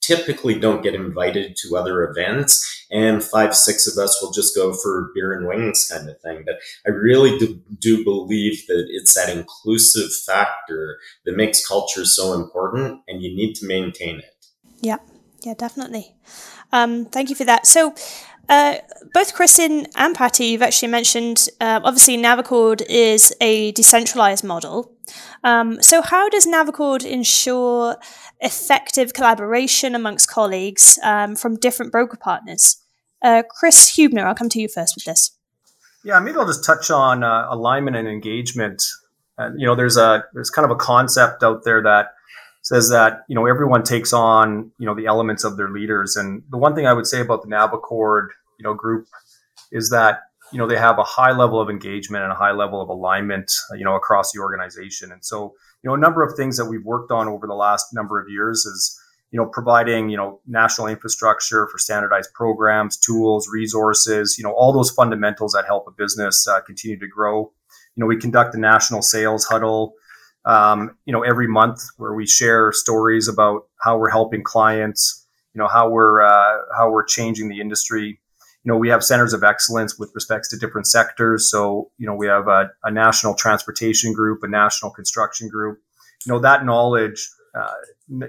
typically 0.00 0.58
don't 0.58 0.82
get 0.82 0.94
invited 0.94 1.56
to 1.56 1.76
other 1.76 2.04
events 2.04 2.86
and 2.90 3.22
five 3.22 3.54
six 3.54 3.86
of 3.86 4.02
us 4.02 4.20
will 4.20 4.32
just 4.32 4.54
go 4.54 4.72
for 4.72 5.10
beer 5.14 5.32
and 5.32 5.46
wings 5.46 5.88
kind 5.90 6.08
of 6.08 6.20
thing. 6.20 6.42
But 6.44 6.56
i 6.86 6.90
really 6.90 7.38
do, 7.38 7.60
do 7.78 8.04
believe 8.04 8.66
that 8.66 8.86
it's 8.90 9.14
that 9.14 9.28
inclusive 9.28 10.12
factor 10.26 10.98
that 11.24 11.36
makes 11.36 11.66
culture 11.66 12.04
so 12.04 12.32
important 12.34 13.02
and 13.06 13.22
you 13.22 13.34
need 13.34 13.54
to 13.56 13.66
maintain 13.66 14.18
it. 14.18 14.46
Yeah. 14.80 14.98
Yeah 15.42 15.54
definitely. 15.54 16.14
Um, 16.72 17.04
thank 17.06 17.30
you 17.30 17.36
for 17.36 17.44
that. 17.44 17.66
So 17.66 17.94
uh, 18.50 18.78
both 19.14 19.34
Kristin 19.34 19.86
and 19.94 20.14
Patty, 20.14 20.46
you've 20.46 20.62
actually 20.62 20.88
mentioned, 20.88 21.48
uh, 21.60 21.80
obviously, 21.84 22.16
Navacord 22.16 22.82
is 22.88 23.32
a 23.40 23.70
decentralized 23.72 24.42
model. 24.42 24.92
Um, 25.42 25.82
so, 25.82 26.02
how 26.02 26.28
does 26.28 26.46
Navacord 26.46 27.04
ensure 27.04 27.96
effective 28.40 29.14
collaboration 29.14 29.94
amongst 29.94 30.30
colleagues 30.30 30.98
um, 31.02 31.36
from 31.36 31.56
different 31.56 31.92
broker 31.92 32.16
partners? 32.16 32.76
Uh, 33.22 33.42
Chris 33.48 33.96
Huebner, 33.96 34.26
I'll 34.26 34.34
come 34.34 34.48
to 34.50 34.60
you 34.60 34.68
first 34.68 34.94
with 34.96 35.04
this. 35.04 35.32
Yeah, 36.04 36.18
maybe 36.20 36.38
I'll 36.38 36.46
just 36.46 36.64
touch 36.64 36.90
on 36.90 37.22
uh, 37.22 37.46
alignment 37.50 37.96
and 37.96 38.08
engagement. 38.08 38.82
And 39.36 39.60
you 39.60 39.66
know, 39.66 39.74
there's 39.74 39.96
a 39.96 40.24
there's 40.32 40.50
kind 40.50 40.64
of 40.64 40.70
a 40.70 40.76
concept 40.76 41.42
out 41.42 41.64
there 41.64 41.82
that 41.82 42.08
says 42.62 42.90
that 42.90 43.24
you 43.28 43.34
know 43.34 43.46
everyone 43.46 43.82
takes 43.82 44.12
on 44.12 44.70
you 44.78 44.86
know 44.86 44.94
the 44.94 45.06
elements 45.06 45.44
of 45.44 45.56
their 45.56 45.70
leaders. 45.70 46.16
And 46.16 46.42
the 46.50 46.58
one 46.58 46.74
thing 46.74 46.86
I 46.86 46.92
would 46.92 47.06
say 47.06 47.20
about 47.20 47.42
the 47.42 47.48
Navacord 47.48 48.28
you 48.58 48.64
know 48.64 48.74
group 48.74 49.06
is 49.72 49.90
that 49.90 50.20
you 50.52 50.58
know 50.58 50.66
they 50.66 50.78
have 50.78 50.98
a 50.98 51.04
high 51.04 51.32
level 51.32 51.60
of 51.60 51.70
engagement 51.70 52.22
and 52.24 52.32
a 52.32 52.36
high 52.36 52.52
level 52.52 52.80
of 52.80 52.88
alignment 52.88 53.52
you 53.76 53.84
know 53.84 53.94
across 53.94 54.32
the 54.32 54.40
organization. 54.40 55.12
And 55.12 55.24
so 55.24 55.54
you 55.82 55.88
know 55.88 55.94
a 55.94 55.98
number 55.98 56.22
of 56.22 56.36
things 56.36 56.56
that 56.56 56.66
we've 56.66 56.84
worked 56.84 57.10
on 57.10 57.28
over 57.28 57.46
the 57.46 57.54
last 57.54 57.92
number 57.92 58.20
of 58.20 58.28
years 58.28 58.66
is 58.66 59.00
you 59.30 59.38
know, 59.38 59.46
providing, 59.46 60.10
you 60.10 60.16
know, 60.16 60.40
national 60.46 60.88
infrastructure 60.88 61.68
for 61.68 61.78
standardized 61.78 62.32
programs, 62.34 62.96
tools, 62.96 63.48
resources, 63.48 64.36
you 64.36 64.44
know, 64.44 64.52
all 64.52 64.72
those 64.72 64.90
fundamentals 64.90 65.52
that 65.52 65.64
help 65.66 65.86
a 65.86 65.92
business 65.92 66.48
uh, 66.48 66.60
continue 66.62 66.98
to 66.98 67.06
grow. 67.06 67.52
You 67.94 68.00
know, 68.02 68.06
we 68.06 68.16
conduct 68.16 68.54
a 68.54 68.58
national 68.58 69.02
sales 69.02 69.44
huddle, 69.44 69.94
um, 70.44 70.96
you 71.04 71.12
know, 71.12 71.22
every 71.22 71.46
month 71.46 71.80
where 71.96 72.14
we 72.14 72.26
share 72.26 72.72
stories 72.72 73.28
about 73.28 73.68
how 73.80 73.98
we're 73.98 74.10
helping 74.10 74.42
clients, 74.42 75.26
you 75.54 75.60
know, 75.60 75.68
how 75.68 75.88
we're, 75.88 76.22
uh, 76.22 76.58
how 76.76 76.90
we're 76.90 77.04
changing 77.04 77.48
the 77.48 77.60
industry. 77.60 78.19
You 78.64 78.72
know, 78.72 78.78
we 78.78 78.88
have 78.90 79.02
centers 79.02 79.32
of 79.32 79.42
excellence 79.42 79.98
with 79.98 80.10
respects 80.14 80.48
to 80.50 80.58
different 80.58 80.86
sectors. 80.86 81.50
So, 81.50 81.90
you 81.96 82.06
know, 82.06 82.14
we 82.14 82.26
have 82.26 82.46
a, 82.46 82.70
a 82.84 82.90
national 82.90 83.34
transportation 83.34 84.12
group, 84.12 84.42
a 84.42 84.48
national 84.48 84.90
construction 84.90 85.48
group. 85.48 85.78
You 86.26 86.32
know, 86.32 86.38
that 86.40 86.66
knowledge 86.66 87.26
uh, 87.58 87.72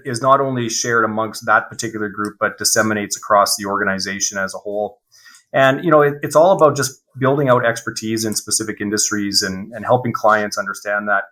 is 0.06 0.22
not 0.22 0.40
only 0.40 0.70
shared 0.70 1.04
amongst 1.04 1.46
that 1.46 1.70
particular 1.70 2.10
group, 2.10 2.38
but 2.40 2.58
disseminates 2.58 3.18
across 3.18 3.56
the 3.58 3.66
organization 3.66 4.38
as 4.38 4.54
a 4.54 4.58
whole. 4.58 5.02
And 5.54 5.84
you 5.84 5.92
know, 5.92 6.02
it, 6.02 6.16
it's 6.22 6.36
all 6.36 6.54
about 6.54 6.76
just 6.76 7.02
building 7.20 7.50
out 7.50 7.66
expertise 7.66 8.24
in 8.26 8.36
specific 8.36 8.80
industries 8.80 9.42
and, 9.42 9.72
and 9.74 9.86
helping 9.86 10.14
clients 10.14 10.58
understand 10.58 11.08
that. 11.10 11.26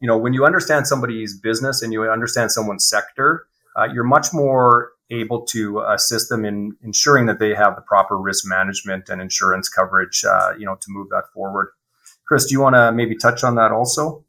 You 0.00 0.08
know, 0.08 0.16
when 0.16 0.32
you 0.32 0.46
understand 0.46 0.86
somebody's 0.86 1.38
business 1.38 1.82
and 1.82 1.92
you 1.92 2.02
understand 2.10 2.52
someone's 2.52 2.88
sector, 2.88 3.44
uh, 3.76 3.84
you're 3.92 4.04
much 4.04 4.28
more 4.32 4.92
able 5.10 5.42
to 5.46 5.80
assist 5.80 6.28
them 6.28 6.44
in 6.44 6.76
ensuring 6.82 7.26
that 7.26 7.38
they 7.38 7.54
have 7.54 7.76
the 7.76 7.82
proper 7.82 8.16
risk 8.16 8.46
management 8.46 9.08
and 9.08 9.20
insurance 9.20 9.68
coverage. 9.68 10.24
Uh, 10.24 10.52
you 10.58 10.64
know, 10.64 10.76
to 10.76 10.86
move 10.88 11.08
that 11.10 11.24
forward. 11.34 11.72
Chris, 12.26 12.46
do 12.46 12.52
you 12.52 12.60
want 12.60 12.76
to 12.76 12.92
maybe 12.92 13.16
touch 13.16 13.42
on 13.42 13.56
that 13.56 13.72
also? 13.72 14.24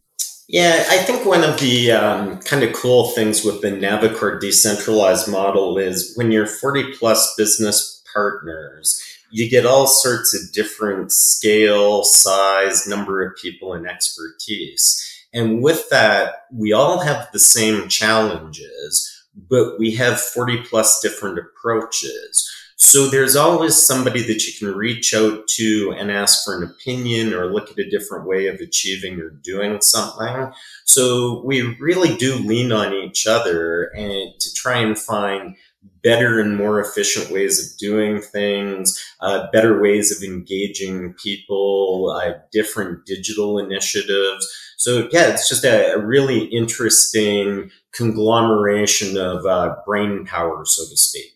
Yeah, 0.48 0.84
I 0.90 0.98
think 0.98 1.26
one 1.26 1.44
of 1.44 1.60
the 1.60 1.92
um, 1.94 2.40
kind 2.40 2.64
of 2.64 2.74
cool 2.74 3.10
things 3.12 3.46
with 3.46 3.62
the 3.62 3.70
Navacord 3.70 4.42
decentralized 4.42 5.30
model 5.30 5.78
is 5.78 6.14
when 6.18 6.32
you're 6.32 6.46
40 6.46 6.94
plus 6.94 7.36
business 7.38 8.04
partners, 8.14 9.02
you 9.32 9.50
get 9.50 9.66
all 9.66 9.88
sorts 9.88 10.36
of 10.36 10.52
different 10.52 11.14
scale, 11.14 12.04
size, 12.04 12.86
number 12.86 13.26
of 13.26 13.38
people, 13.38 13.74
and 13.74 13.88
expertise. 13.88 15.08
And 15.34 15.64
with 15.64 15.90
that, 15.90 16.48
we 16.52 16.74
all 16.74 17.00
have 17.00 17.32
the 17.32 17.40
same 17.40 17.88
challenges, 17.88 19.21
but 19.36 19.80
we 19.80 19.96
have 19.96 20.20
40 20.20 20.64
plus 20.64 21.02
different 21.02 21.40
approaches. 21.40 22.50
So 22.84 23.08
there's 23.08 23.36
always 23.36 23.76
somebody 23.76 24.24
that 24.24 24.48
you 24.48 24.54
can 24.58 24.76
reach 24.76 25.14
out 25.14 25.48
to 25.50 25.94
and 25.96 26.12
ask 26.12 26.44
for 26.44 26.58
an 26.58 26.68
opinion 26.68 27.32
or 27.32 27.46
look 27.46 27.70
at 27.70 27.78
a 27.78 27.88
different 27.88 28.26
way 28.26 28.48
of 28.48 28.56
achieving 28.56 29.20
or 29.20 29.30
doing 29.30 29.82
something. 29.82 30.52
So 30.86 31.44
we 31.46 31.78
really 31.80 32.18
do 32.18 32.38
lean 32.38 32.72
on 32.72 32.92
each 32.92 33.28
other 33.28 33.92
and 33.96 34.32
to 34.40 34.54
try 34.56 34.80
and 34.80 34.98
find 34.98 35.56
better 36.04 36.40
and 36.40 36.58
more 36.58 36.80
efficient 36.80 37.32
ways 37.32 37.60
of 37.60 37.78
doing 37.78 38.22
things, 38.22 39.00
uh, 39.20 39.48
better 39.52 39.82
ways 39.82 40.16
of 40.16 40.24
engaging 40.24 41.14
people, 41.14 42.16
uh, 42.16 42.34
different 42.52 43.06
digital 43.06 43.60
initiatives. 43.60 44.48
So 44.78 45.08
yeah, 45.12 45.28
it's 45.28 45.48
just 45.48 45.64
a, 45.64 45.94
a 45.94 46.00
really 46.00 46.46
interesting 46.46 47.70
conglomeration 47.94 49.18
of 49.18 49.46
uh, 49.46 49.76
brain 49.86 50.26
power, 50.26 50.64
so 50.66 50.84
to 50.90 50.98
speak. 50.98 51.34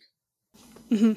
Mm-hmm. 0.91 1.13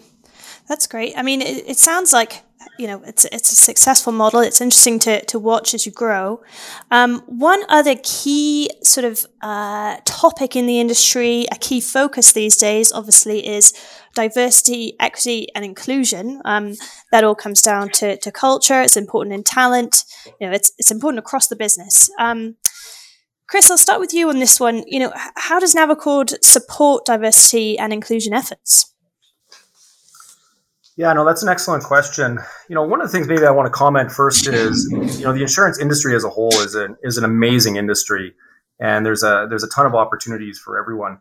That's 0.69 0.87
great. 0.87 1.17
I 1.17 1.23
mean, 1.23 1.41
it, 1.41 1.69
it 1.69 1.79
sounds 1.79 2.13
like 2.13 2.43
you 2.79 2.87
know 2.87 3.03
it's 3.07 3.25
it's 3.27 3.53
a 3.53 3.57
successful 3.57 4.13
model. 4.13 4.41
It's 4.41 4.61
interesting 4.61 4.99
to 5.01 5.25
to 5.27 5.39
watch 5.39 5.75
as 5.75 5.87
you 5.87 5.93
grow. 5.93 6.43
Um, 6.91 7.23
one 7.27 7.63
other 7.69 7.97
key 8.03 8.71
sort 8.83 9.05
of 9.05 9.27
uh, 9.43 9.99
topic 10.05 10.57
in 10.57 10.67
the 10.67 10.81
industry, 10.81 11.47
a 11.53 11.57
key 11.57 11.81
focus 11.81 12.33
these 12.33 12.57
days, 12.57 12.93
obviously, 12.93 13.47
is 13.47 13.73
diversity, 14.15 14.97
equity, 15.01 15.49
and 15.55 15.65
inclusion. 15.65 16.41
Um, 16.45 16.75
that 17.13 17.25
all 17.25 17.35
comes 17.35 17.63
down 17.63 17.91
to, 17.91 18.17
to 18.19 18.33
culture. 18.33 18.83
It's 18.83 18.97
important 18.97 19.35
in 19.35 19.45
talent. 19.45 20.05
You 20.41 20.49
know, 20.49 20.53
it's 20.53 20.73
it's 20.79 20.91
important 20.91 21.19
across 21.19 21.49
the 21.49 21.57
business. 21.57 22.11
Um, 22.19 22.57
Chris, 23.49 23.71
I'll 23.71 23.79
start 23.79 24.01
with 24.01 24.13
you 24.13 24.29
on 24.29 24.41
this 24.41 24.61
one. 24.61 24.85
You 24.87 25.01
know, 25.01 25.13
how 25.37 25.59
does 25.59 25.75
Navacord 25.75 26.37
support 26.45 27.07
diversity 27.07 27.79
and 27.79 27.93
inclusion 27.93 28.35
efforts? 28.35 28.95
Yeah, 30.99 31.13
no, 31.13 31.25
that's 31.25 31.45
an 31.45 31.49
excellent 31.49 31.85
question. 31.85 32.41
You 32.69 32.75
know, 32.75 32.83
one 32.83 33.01
of 33.01 33.07
the 33.07 33.13
things 33.13 33.29
maybe 33.29 33.47
I 33.47 33.53
want 33.53 33.67
to 33.67 33.71
comment 33.71 34.11
first 34.11 34.49
is, 34.49 34.89
you 35.17 35.25
know, 35.25 35.33
the 35.33 35.43
insurance 35.43 35.79
industry 35.79 36.17
as 36.17 36.25
a 36.25 36.29
whole 36.29 36.53
is 36.55 36.75
an 36.75 36.97
is 37.05 37.17
an 37.17 37.25
amazing 37.25 37.77
industry, 37.77 38.35
and 38.81 39.07
there's 39.07 39.23
a 39.23 39.47
there's 39.49 39.63
a 39.63 39.69
ton 39.69 39.87
of 39.87 39.95
opportunities 39.95 40.59
for 40.59 40.77
everyone. 40.77 41.21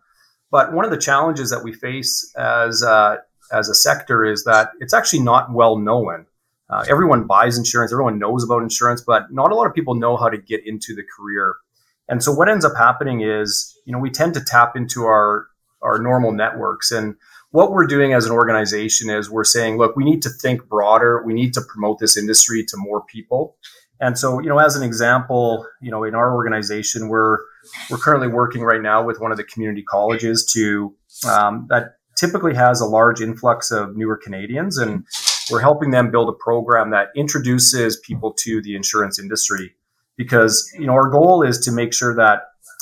But 0.50 0.74
one 0.74 0.84
of 0.84 0.90
the 0.90 0.98
challenges 0.98 1.52
that 1.52 1.63
we 1.63 1.74
face 1.74 2.34
as 2.36 2.84
as 3.52 3.70
a 3.70 3.76
sector 3.76 4.26
is 4.26 4.46
that 4.46 4.72
it's 4.80 4.96
actually 4.96 5.22
not 5.22 5.54
well 5.54 5.78
known. 5.78 6.26
Uh, 6.72 6.84
everyone 6.90 7.28
buys 7.28 7.56
insurance, 7.56 7.94
everyone 7.94 8.18
knows 8.18 8.44
about 8.44 8.63
insurance, 8.63 9.02
but 9.06 9.32
not 9.32 9.52
a 9.52 9.56
lot 9.56 9.68
of 9.68 9.76
people 9.76 9.94
know 9.94 10.18
how 10.18 10.28
to 10.28 10.40
get 10.40 10.66
into 10.66 10.96
the 10.96 11.04
career. 11.16 11.56
And 12.10 12.24
so 12.24 12.32
what 12.34 12.50
ends 12.50 12.66
up 12.66 12.76
happening 12.76 13.22
is, 13.22 13.80
you 13.86 13.94
know, 13.94 14.00
we 14.00 14.10
tend 14.10 14.34
to 14.34 14.44
tap 14.44 14.76
into 14.76 15.04
our 15.04 15.46
our 15.84 16.00
normal 16.00 16.32
networks 16.32 16.92
and 16.92 17.16
what 17.52 17.72
we're 17.72 17.88
doing 17.88 18.14
as 18.14 18.26
an 18.26 18.32
organization 18.32 19.10
is 19.10 19.30
we're 19.30 19.44
saying, 19.44 19.78
look, 19.78 19.96
we 19.96 20.04
need 20.04 20.22
to 20.24 20.30
think 20.30 20.68
broader. 20.68 21.24
We 21.26 21.34
need 21.34 21.54
to 21.54 21.62
promote 21.62 22.00
this 22.00 22.18
industry 22.18 22.64
to 22.66 22.78
more 22.78 23.04
people. 23.06 23.58
And 24.00 24.18
so, 24.18 24.40
you 24.40 24.50
know, 24.50 24.60
as 24.60 24.76
an 24.76 24.84
example, 24.84 25.66
you 25.82 25.90
know, 25.90 26.04
in 26.04 26.14
our 26.14 26.36
organization, 26.36 27.10
we're 27.10 27.38
we're 27.90 27.98
currently 27.98 28.28
working 28.28 28.62
right 28.64 28.82
now 28.82 29.04
with 29.04 29.20
one 29.20 29.32
of 29.32 29.38
the 29.38 29.44
community 29.44 29.84
colleges 29.84 30.46
to 30.54 30.96
um, 31.28 31.66
that 31.70 31.96
typically 32.16 32.56
has 32.56 32.80
a 32.80 32.86
large 32.86 33.22
influx 33.22 33.72
of 33.72 33.98
newer 33.98 34.18
Canadians, 34.18 34.78
and 34.78 35.06
we're 35.50 35.62
helping 35.62 35.92
them 35.92 36.12
build 36.12 36.30
a 36.30 36.34
program 36.34 36.92
that 36.92 37.08
introduces 37.16 37.98
people 37.98 38.34
to 38.34 38.62
the 38.62 38.76
insurance 38.76 39.18
industry. 39.20 39.74
because 40.18 40.72
you 40.78 40.86
know 40.86 40.94
our 40.94 41.10
goal 41.10 41.44
is 41.44 41.60
to 41.60 41.72
make 41.72 41.94
sure 41.94 42.16
that 42.16 42.40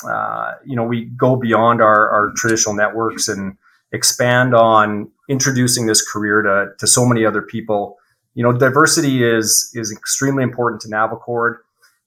uh, 0.08 0.52
you 0.64 0.74
know 0.74 0.84
we 0.84 1.04
go 1.04 1.36
beyond 1.36 1.80
our, 1.80 2.08
our 2.10 2.32
traditional 2.36 2.74
networks 2.74 3.28
and 3.28 3.56
expand 3.96 4.54
on 4.54 5.10
introducing 5.28 5.86
this 5.86 6.06
career 6.06 6.42
to, 6.42 6.66
to 6.78 6.86
so 6.86 7.04
many 7.04 7.24
other 7.24 7.42
people. 7.42 7.96
You 8.34 8.42
know, 8.42 8.52
diversity 8.52 9.24
is 9.24 9.70
is 9.74 9.90
extremely 9.90 10.42
important 10.42 10.80
to 10.82 10.88
Navacord, 10.88 11.56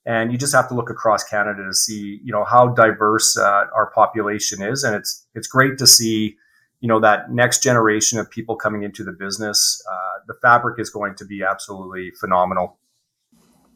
and 0.05 0.31
you 0.31 0.37
just 0.37 0.53
have 0.53 0.67
to 0.69 0.75
look 0.75 0.89
across 0.89 1.23
Canada 1.23 1.63
to 1.63 1.73
see 1.73 2.19
you 2.23 2.31
know 2.31 2.45
how 2.45 2.67
diverse 2.69 3.37
uh, 3.37 3.65
our 3.75 3.91
population 3.93 4.61
is, 4.61 4.83
and 4.83 4.95
it's 4.95 5.25
it's 5.33 5.47
great 5.47 5.77
to 5.79 5.87
see 5.87 6.37
you 6.79 6.87
know 6.87 6.99
that 6.99 7.31
next 7.31 7.63
generation 7.63 8.19
of 8.19 8.29
people 8.29 8.55
coming 8.55 8.83
into 8.83 9.03
the 9.03 9.11
business. 9.11 9.83
Uh, 9.91 10.23
the 10.27 10.35
fabric 10.41 10.79
is 10.79 10.89
going 10.89 11.15
to 11.15 11.25
be 11.25 11.43
absolutely 11.43 12.11
phenomenal. 12.19 12.77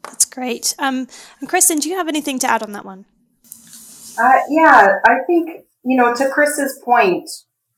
That's 0.04 0.24
great. 0.24 0.74
Um, 0.78 1.08
and 1.40 1.48
Kristin, 1.48 1.80
do 1.80 1.88
you 1.88 1.96
have 1.96 2.08
anything 2.08 2.38
to 2.40 2.46
add 2.46 2.62
on 2.62 2.72
that 2.72 2.84
one? 2.84 3.06
Uh, 4.18 4.38
yeah, 4.48 4.98
I 5.06 5.18
think 5.26 5.64
you 5.84 5.96
know 5.96 6.14
to 6.14 6.30
Chris's 6.30 6.80
point, 6.84 7.28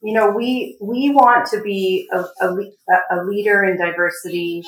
you 0.07 0.13
know 0.13 0.31
we 0.31 0.79
we 0.81 1.11
want 1.11 1.49
to 1.51 1.61
be 1.61 2.09
a, 2.13 2.21
a, 2.41 2.55
a 3.11 3.25
leader 3.25 3.65
in 3.65 3.77
diversity, 3.77 4.63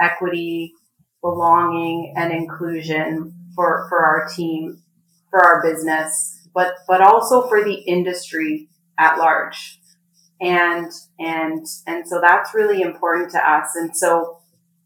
equity, 0.00 0.72
belonging, 1.20 2.14
and 2.16 2.32
inclusion 2.32 3.34
for 3.56 3.86
for 3.88 3.98
our 3.98 4.28
team, 4.28 4.80
for 5.28 5.44
our 5.44 5.60
business, 5.60 6.48
but 6.54 6.74
but 6.86 7.00
also 7.00 7.48
for 7.48 7.64
the 7.64 7.74
industry 7.74 8.68
at 8.96 9.18
large. 9.18 9.80
And 10.40 10.86
and 11.18 11.66
and 11.88 12.06
so 12.06 12.20
that's 12.22 12.54
really 12.54 12.80
important 12.80 13.32
to 13.32 13.38
us. 13.38 13.70
And 13.74 13.96
so 13.96 14.38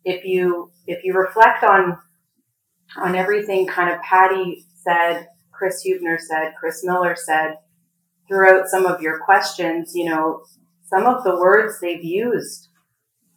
if 0.02 0.24
you 0.24 0.72
if 0.86 1.04
you 1.04 1.12
reflect 1.12 1.62
on 1.62 1.98
on 2.96 3.14
everything 3.14 3.66
kind 3.66 3.92
of 3.92 4.00
patty 4.02 4.64
said 4.82 5.26
chris 5.52 5.80
huebner 5.82 6.18
said 6.18 6.52
chris 6.58 6.84
miller 6.84 7.16
said 7.16 7.56
throughout 8.28 8.66
some 8.68 8.86
of 8.86 9.00
your 9.00 9.18
questions 9.24 9.92
you 9.94 10.04
know 10.04 10.42
some 10.82 11.06
of 11.06 11.24
the 11.24 11.36
words 11.36 11.80
they've 11.80 12.04
used 12.04 12.68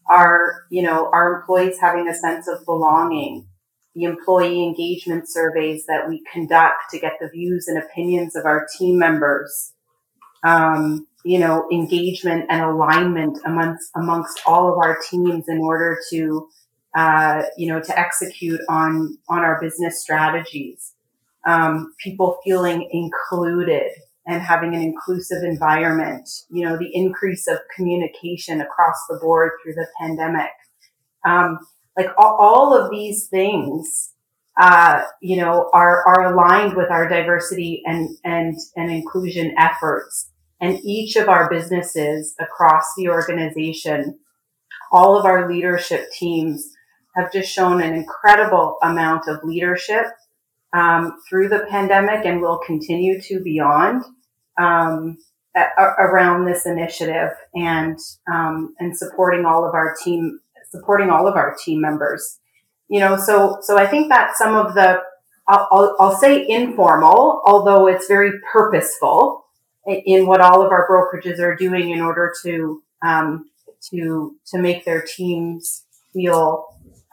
are 0.10 0.66
you 0.70 0.82
know 0.82 1.10
our 1.14 1.40
employees 1.40 1.78
having 1.80 2.08
a 2.08 2.16
sense 2.16 2.48
of 2.48 2.64
belonging 2.66 3.48
the 3.96 4.04
employee 4.04 4.64
engagement 4.64 5.24
surveys 5.28 5.86
that 5.88 6.08
we 6.08 6.22
conduct 6.32 6.84
to 6.92 7.00
get 7.00 7.14
the 7.20 7.30
views 7.30 7.68
and 7.68 7.82
opinions 7.82 8.36
of 8.36 8.46
our 8.46 8.68
team 8.78 8.98
members 9.00 9.74
um, 10.44 11.08
you 11.24 11.40
know, 11.40 11.68
engagement 11.72 12.46
and 12.50 12.62
alignment 12.62 13.38
amongst 13.46 13.92
amongst 13.96 14.42
all 14.46 14.72
of 14.72 14.78
our 14.78 14.98
teams 15.10 15.46
in 15.48 15.58
order 15.60 16.00
to, 16.12 16.48
uh, 16.96 17.44
you 17.58 17.68
know, 17.68 17.82
to 17.82 18.00
execute 18.00 18.62
on 18.70 19.18
on 19.28 19.40
our 19.40 19.60
business 19.60 20.02
strategies. 20.02 20.94
Um, 21.46 21.94
people 22.02 22.40
feeling 22.44 22.88
included 22.92 23.92
and 24.28 24.42
having 24.42 24.76
an 24.76 24.82
inclusive 24.82 25.42
environment. 25.44 26.30
You 26.50 26.66
know, 26.66 26.78
the 26.78 26.92
increase 26.94 27.48
of 27.48 27.60
communication 27.76 28.62
across 28.62 28.96
the 29.10 29.18
board 29.22 29.52
through 29.64 29.74
the 29.74 29.88
pandemic. 30.00 30.52
Um, 31.26 31.60
like 31.98 32.10
all, 32.18 32.38
all 32.40 32.74
of 32.78 32.92
these 32.92 33.28
things 33.28 34.12
uh, 34.58 35.04
you 35.22 35.38
know, 35.38 35.70
are, 35.72 36.04
are 36.08 36.34
aligned 36.34 36.76
with 36.76 36.90
our 36.90 37.08
diversity 37.08 37.84
and, 37.86 38.18
and, 38.24 38.58
and 38.76 38.92
inclusion 38.92 39.54
efforts. 39.58 40.32
And 40.60 40.80
each 40.84 41.16
of 41.16 41.30
our 41.30 41.48
businesses 41.50 42.34
across 42.40 42.84
the 42.98 43.10
organization, 43.10 44.18
all 44.92 45.18
of 45.18 45.26
our 45.26 45.48
leadership 45.48 46.08
teams 46.12 46.74
have 47.16 47.32
just 47.32 47.52
shown 47.52 47.82
an 47.82 47.94
incredible 47.94 48.78
amount 48.82 49.28
of 49.28 49.44
leadership 49.44 50.06
um, 50.74 51.20
through 51.30 51.50
the 51.50 51.68
pandemic 51.70 52.26
and 52.26 52.42
will 52.42 52.60
continue 52.66 53.22
to 53.22 53.40
beyond 53.40 54.04
um, 54.58 55.18
around 55.78 56.46
this 56.46 56.66
initiative 56.66 57.32
and 57.56 57.98
um, 58.32 58.76
and 58.80 58.98
supporting 58.98 59.46
all 59.46 59.68
of 59.68 59.74
our 59.74 59.96
team 60.04 60.40
supporting 60.72 61.10
all 61.10 61.28
of 61.28 61.36
our 61.36 61.56
team 61.64 61.82
members. 61.82 62.40
You 62.90 63.00
know, 63.00 63.18
so 63.18 63.60
so 63.62 63.78
I 63.78 63.88
think 63.88 64.10
that 64.10 64.36
some 64.38 64.56
of 64.56 64.74
the 64.74 65.02
I'll, 65.48 65.68
I'll, 65.72 65.96
I'll 66.00 66.16
say 66.16 66.46
informal, 66.48 67.42
although 67.46 67.88
it's 67.88 68.08
very 68.08 68.32
purposeful 68.52 69.46
in 69.88 70.28
what 70.28 70.42
all 70.42 70.62
of 70.62 70.72
our 70.72 70.88
brokerages 70.90 71.40
are 71.40 71.56
doing 71.56 71.92
in 71.92 72.02
order 72.02 72.34
to 72.44 72.84
um, 73.06 73.50
to 73.90 74.36
to 74.48 74.58
make 74.60 74.86
their 74.86 75.02
teams 75.02 75.86
feel 76.14 76.66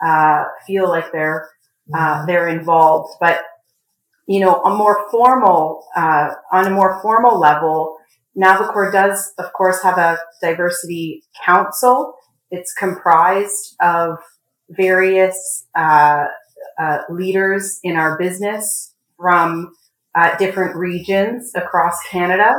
uh, 0.05 0.45
feel 0.67 0.89
like 0.89 1.11
they're 1.11 1.49
uh, 1.93 2.25
they're 2.25 2.47
involved. 2.47 3.15
But 3.19 3.41
you 4.27 4.39
know, 4.39 4.61
a 4.63 4.75
more 4.75 5.09
formal 5.11 5.85
uh, 5.95 6.29
on 6.51 6.67
a 6.67 6.71
more 6.71 6.99
formal 7.01 7.39
level, 7.39 7.97
Navacord 8.37 8.91
does, 8.91 9.33
of 9.37 9.53
course, 9.53 9.81
have 9.83 9.97
a 9.97 10.17
diversity 10.41 11.23
council. 11.45 12.15
It's 12.51 12.73
comprised 12.73 13.75
of 13.79 14.17
various 14.69 15.65
uh, 15.75 16.25
uh, 16.79 16.97
leaders 17.09 17.79
in 17.83 17.95
our 17.95 18.17
business 18.17 18.93
from 19.17 19.73
uh, 20.15 20.35
different 20.37 20.75
regions 20.75 21.51
across 21.55 21.95
Canada 22.09 22.53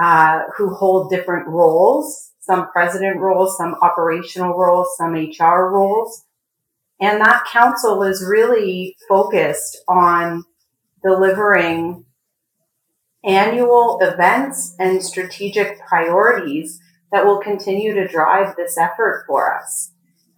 uh, 0.00 0.42
who 0.56 0.74
hold 0.74 1.10
different 1.10 1.46
roles, 1.46 2.32
some 2.40 2.68
president 2.70 3.18
roles, 3.20 3.56
some 3.56 3.74
operational 3.82 4.56
roles, 4.56 4.88
some 4.96 5.12
HR 5.14 5.70
roles. 5.70 6.24
And 7.00 7.20
that 7.20 7.44
council 7.50 8.02
is 8.02 8.24
really 8.28 8.96
focused 9.08 9.82
on 9.88 10.44
delivering 11.02 12.04
annual 13.24 13.98
events 14.00 14.74
and 14.78 15.02
strategic 15.02 15.80
priorities 15.86 16.80
that 17.12 17.24
will 17.24 17.38
continue 17.38 17.94
to 17.94 18.08
drive 18.08 18.56
this 18.56 18.76
effort 18.78 19.24
for 19.26 19.54
us. 19.54 19.92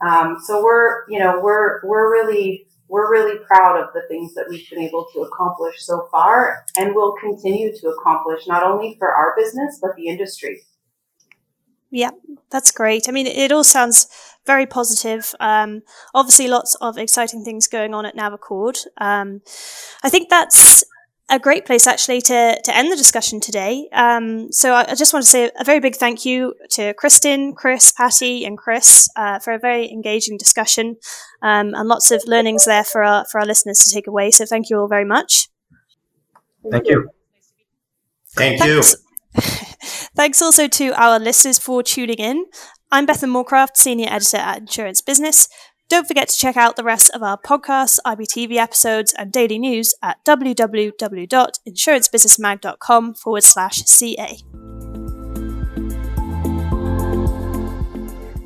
Um, 0.07 0.37
so 0.45 0.63
we're, 0.63 1.09
you 1.09 1.19
know, 1.19 1.41
we're, 1.41 1.81
we're 1.85 2.11
really 2.13 2.67
we're 2.89 3.11
really 3.11 3.39
proud 3.45 3.81
of 3.81 3.93
the 3.95 4.03
things 4.09 4.35
that 4.35 4.47
we've 4.49 4.69
been 4.71 4.81
able 4.81 5.07
to 5.13 5.21
accomplish 5.21 5.77
so 5.79 6.07
far 6.11 6.65
and 6.79 6.95
will 6.95 7.15
continue 7.21 7.77
to 7.77 7.89
accomplish 7.89 8.47
not 8.47 8.63
only 8.63 8.95
for 8.99 9.13
our 9.13 9.35
business 9.37 9.79
but 9.81 9.97
the 9.97 10.07
industry 10.07 10.63
yeah 11.91 12.11
that's 12.51 12.71
great 12.71 13.09
i 13.09 13.13
mean 13.13 13.27
it 13.27 13.51
all 13.51 13.65
sounds 13.65 14.07
very 14.47 14.67
positive 14.67 15.35
um, 15.41 15.83
obviously 16.15 16.49
lots 16.49 16.75
of 16.81 16.99
exciting 16.99 17.45
things 17.45 17.67
going 17.67 17.95
on 17.95 18.07
at 18.07 18.17
navacord 18.17 18.87
um, 18.99 19.41
i 20.03 20.09
think 20.09 20.29
that's 20.29 20.85
a 21.31 21.39
great 21.39 21.65
place 21.65 21.87
actually 21.87 22.21
to, 22.21 22.61
to 22.63 22.77
end 22.77 22.93
the 22.93 22.97
discussion 22.97 23.41
today. 23.41 23.89
Um, 23.93 24.53
so 24.53 24.73
I, 24.73 24.91
I, 24.91 24.95
just 24.95 25.13
want 25.13 25.25
to 25.25 25.31
say 25.31 25.51
a 25.59 25.65
very 25.65 25.81
big 25.81 25.97
thank 25.97 26.25
you 26.25 26.55
to 26.73 26.93
Kristin, 26.95 27.55
Chris, 27.55 27.93
Patty, 27.93 28.45
and 28.45 28.59
Chris 28.59 29.09
uh, 29.17 29.39
for 29.39 29.55
a 29.55 29.59
very 29.59 29.91
engaging 29.91 30.37
discussion 30.37 30.97
um, 31.43 31.75
and 31.75 31.89
lots 31.89 32.11
of 32.11 32.23
learnings 32.27 32.67
there 32.67 32.85
for 32.85 33.03
our 33.03 33.25
for 33.31 33.41
our 33.41 33.47
listeners 33.47 33.79
to 33.81 33.91
take 33.91 34.07
away. 34.07 34.31
So 34.31 34.45
thank 34.45 34.69
you 34.69 34.79
all 34.79 34.89
very 34.89 35.05
much. 35.05 35.49
Thank 36.71 36.87
you. 36.89 37.09
Thank 38.37 38.63
you. 38.65 38.83
Thanks 40.15 40.43
also 40.43 40.69
to 40.69 40.93
our 41.01 41.19
listeners 41.19 41.59
for 41.59 41.83
tuning 41.83 42.19
in. 42.19 42.47
I'm 42.95 43.07
Bethan 43.09 43.31
Moorcraft, 43.31 43.77
Senior 43.77 44.07
Editor 44.09 44.37
at 44.37 44.59
Insurance 44.59 45.01
Business. 45.01 45.49
Don't 45.89 46.07
forget 46.07 46.29
to 46.29 46.39
check 46.39 46.57
out 46.57 46.77
the 46.77 46.85
rest 46.85 47.11
of 47.13 47.25
our 47.25 47.37
podcasts, 47.37 47.99
IBTV 48.07 48.55
episodes, 48.55 49.13
and 49.19 49.33
daily 49.33 49.59
news 49.59 49.97
at 50.01 50.25
www.insurancebusinessmag.com 50.25 53.15
forward 53.15 53.43
slash 53.43 53.79
CA. 53.79 54.37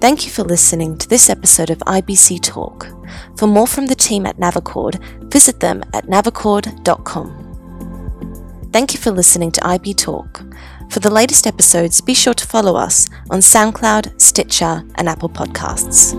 Thank 0.01 0.25
you 0.25 0.31
for 0.31 0.45
listening 0.45 0.97
to 0.97 1.07
this 1.07 1.29
episode 1.29 1.69
of 1.69 1.81
IBC 1.81 2.41
Talk. 2.41 2.87
For 3.37 3.47
more 3.47 3.67
from 3.67 3.85
the 3.85 3.95
team 3.95 4.25
at 4.25 4.39
Navacord, 4.39 5.31
visit 5.31 5.61
them 5.61 5.85
at 5.93 6.07
navacord.com. 6.07 7.45
Thank 8.73 8.95
you 8.95 9.01
for 9.01 9.11
listening 9.11 9.53
to 9.53 9.67
IB 9.67 9.93
Talk. 9.93 10.43
For 10.91 11.01
the 11.01 11.11
latest 11.11 11.47
episodes, 11.47 12.01
be 12.01 12.15
sure 12.15 12.35
to 12.35 12.47
follow 12.47 12.75
us 12.75 13.09
on 13.31 13.41
SoundCloud, 13.41 14.21
Stitcher, 14.21 14.83
and 14.95 15.09
Apple 15.09 15.29
Podcasts. 15.29 16.15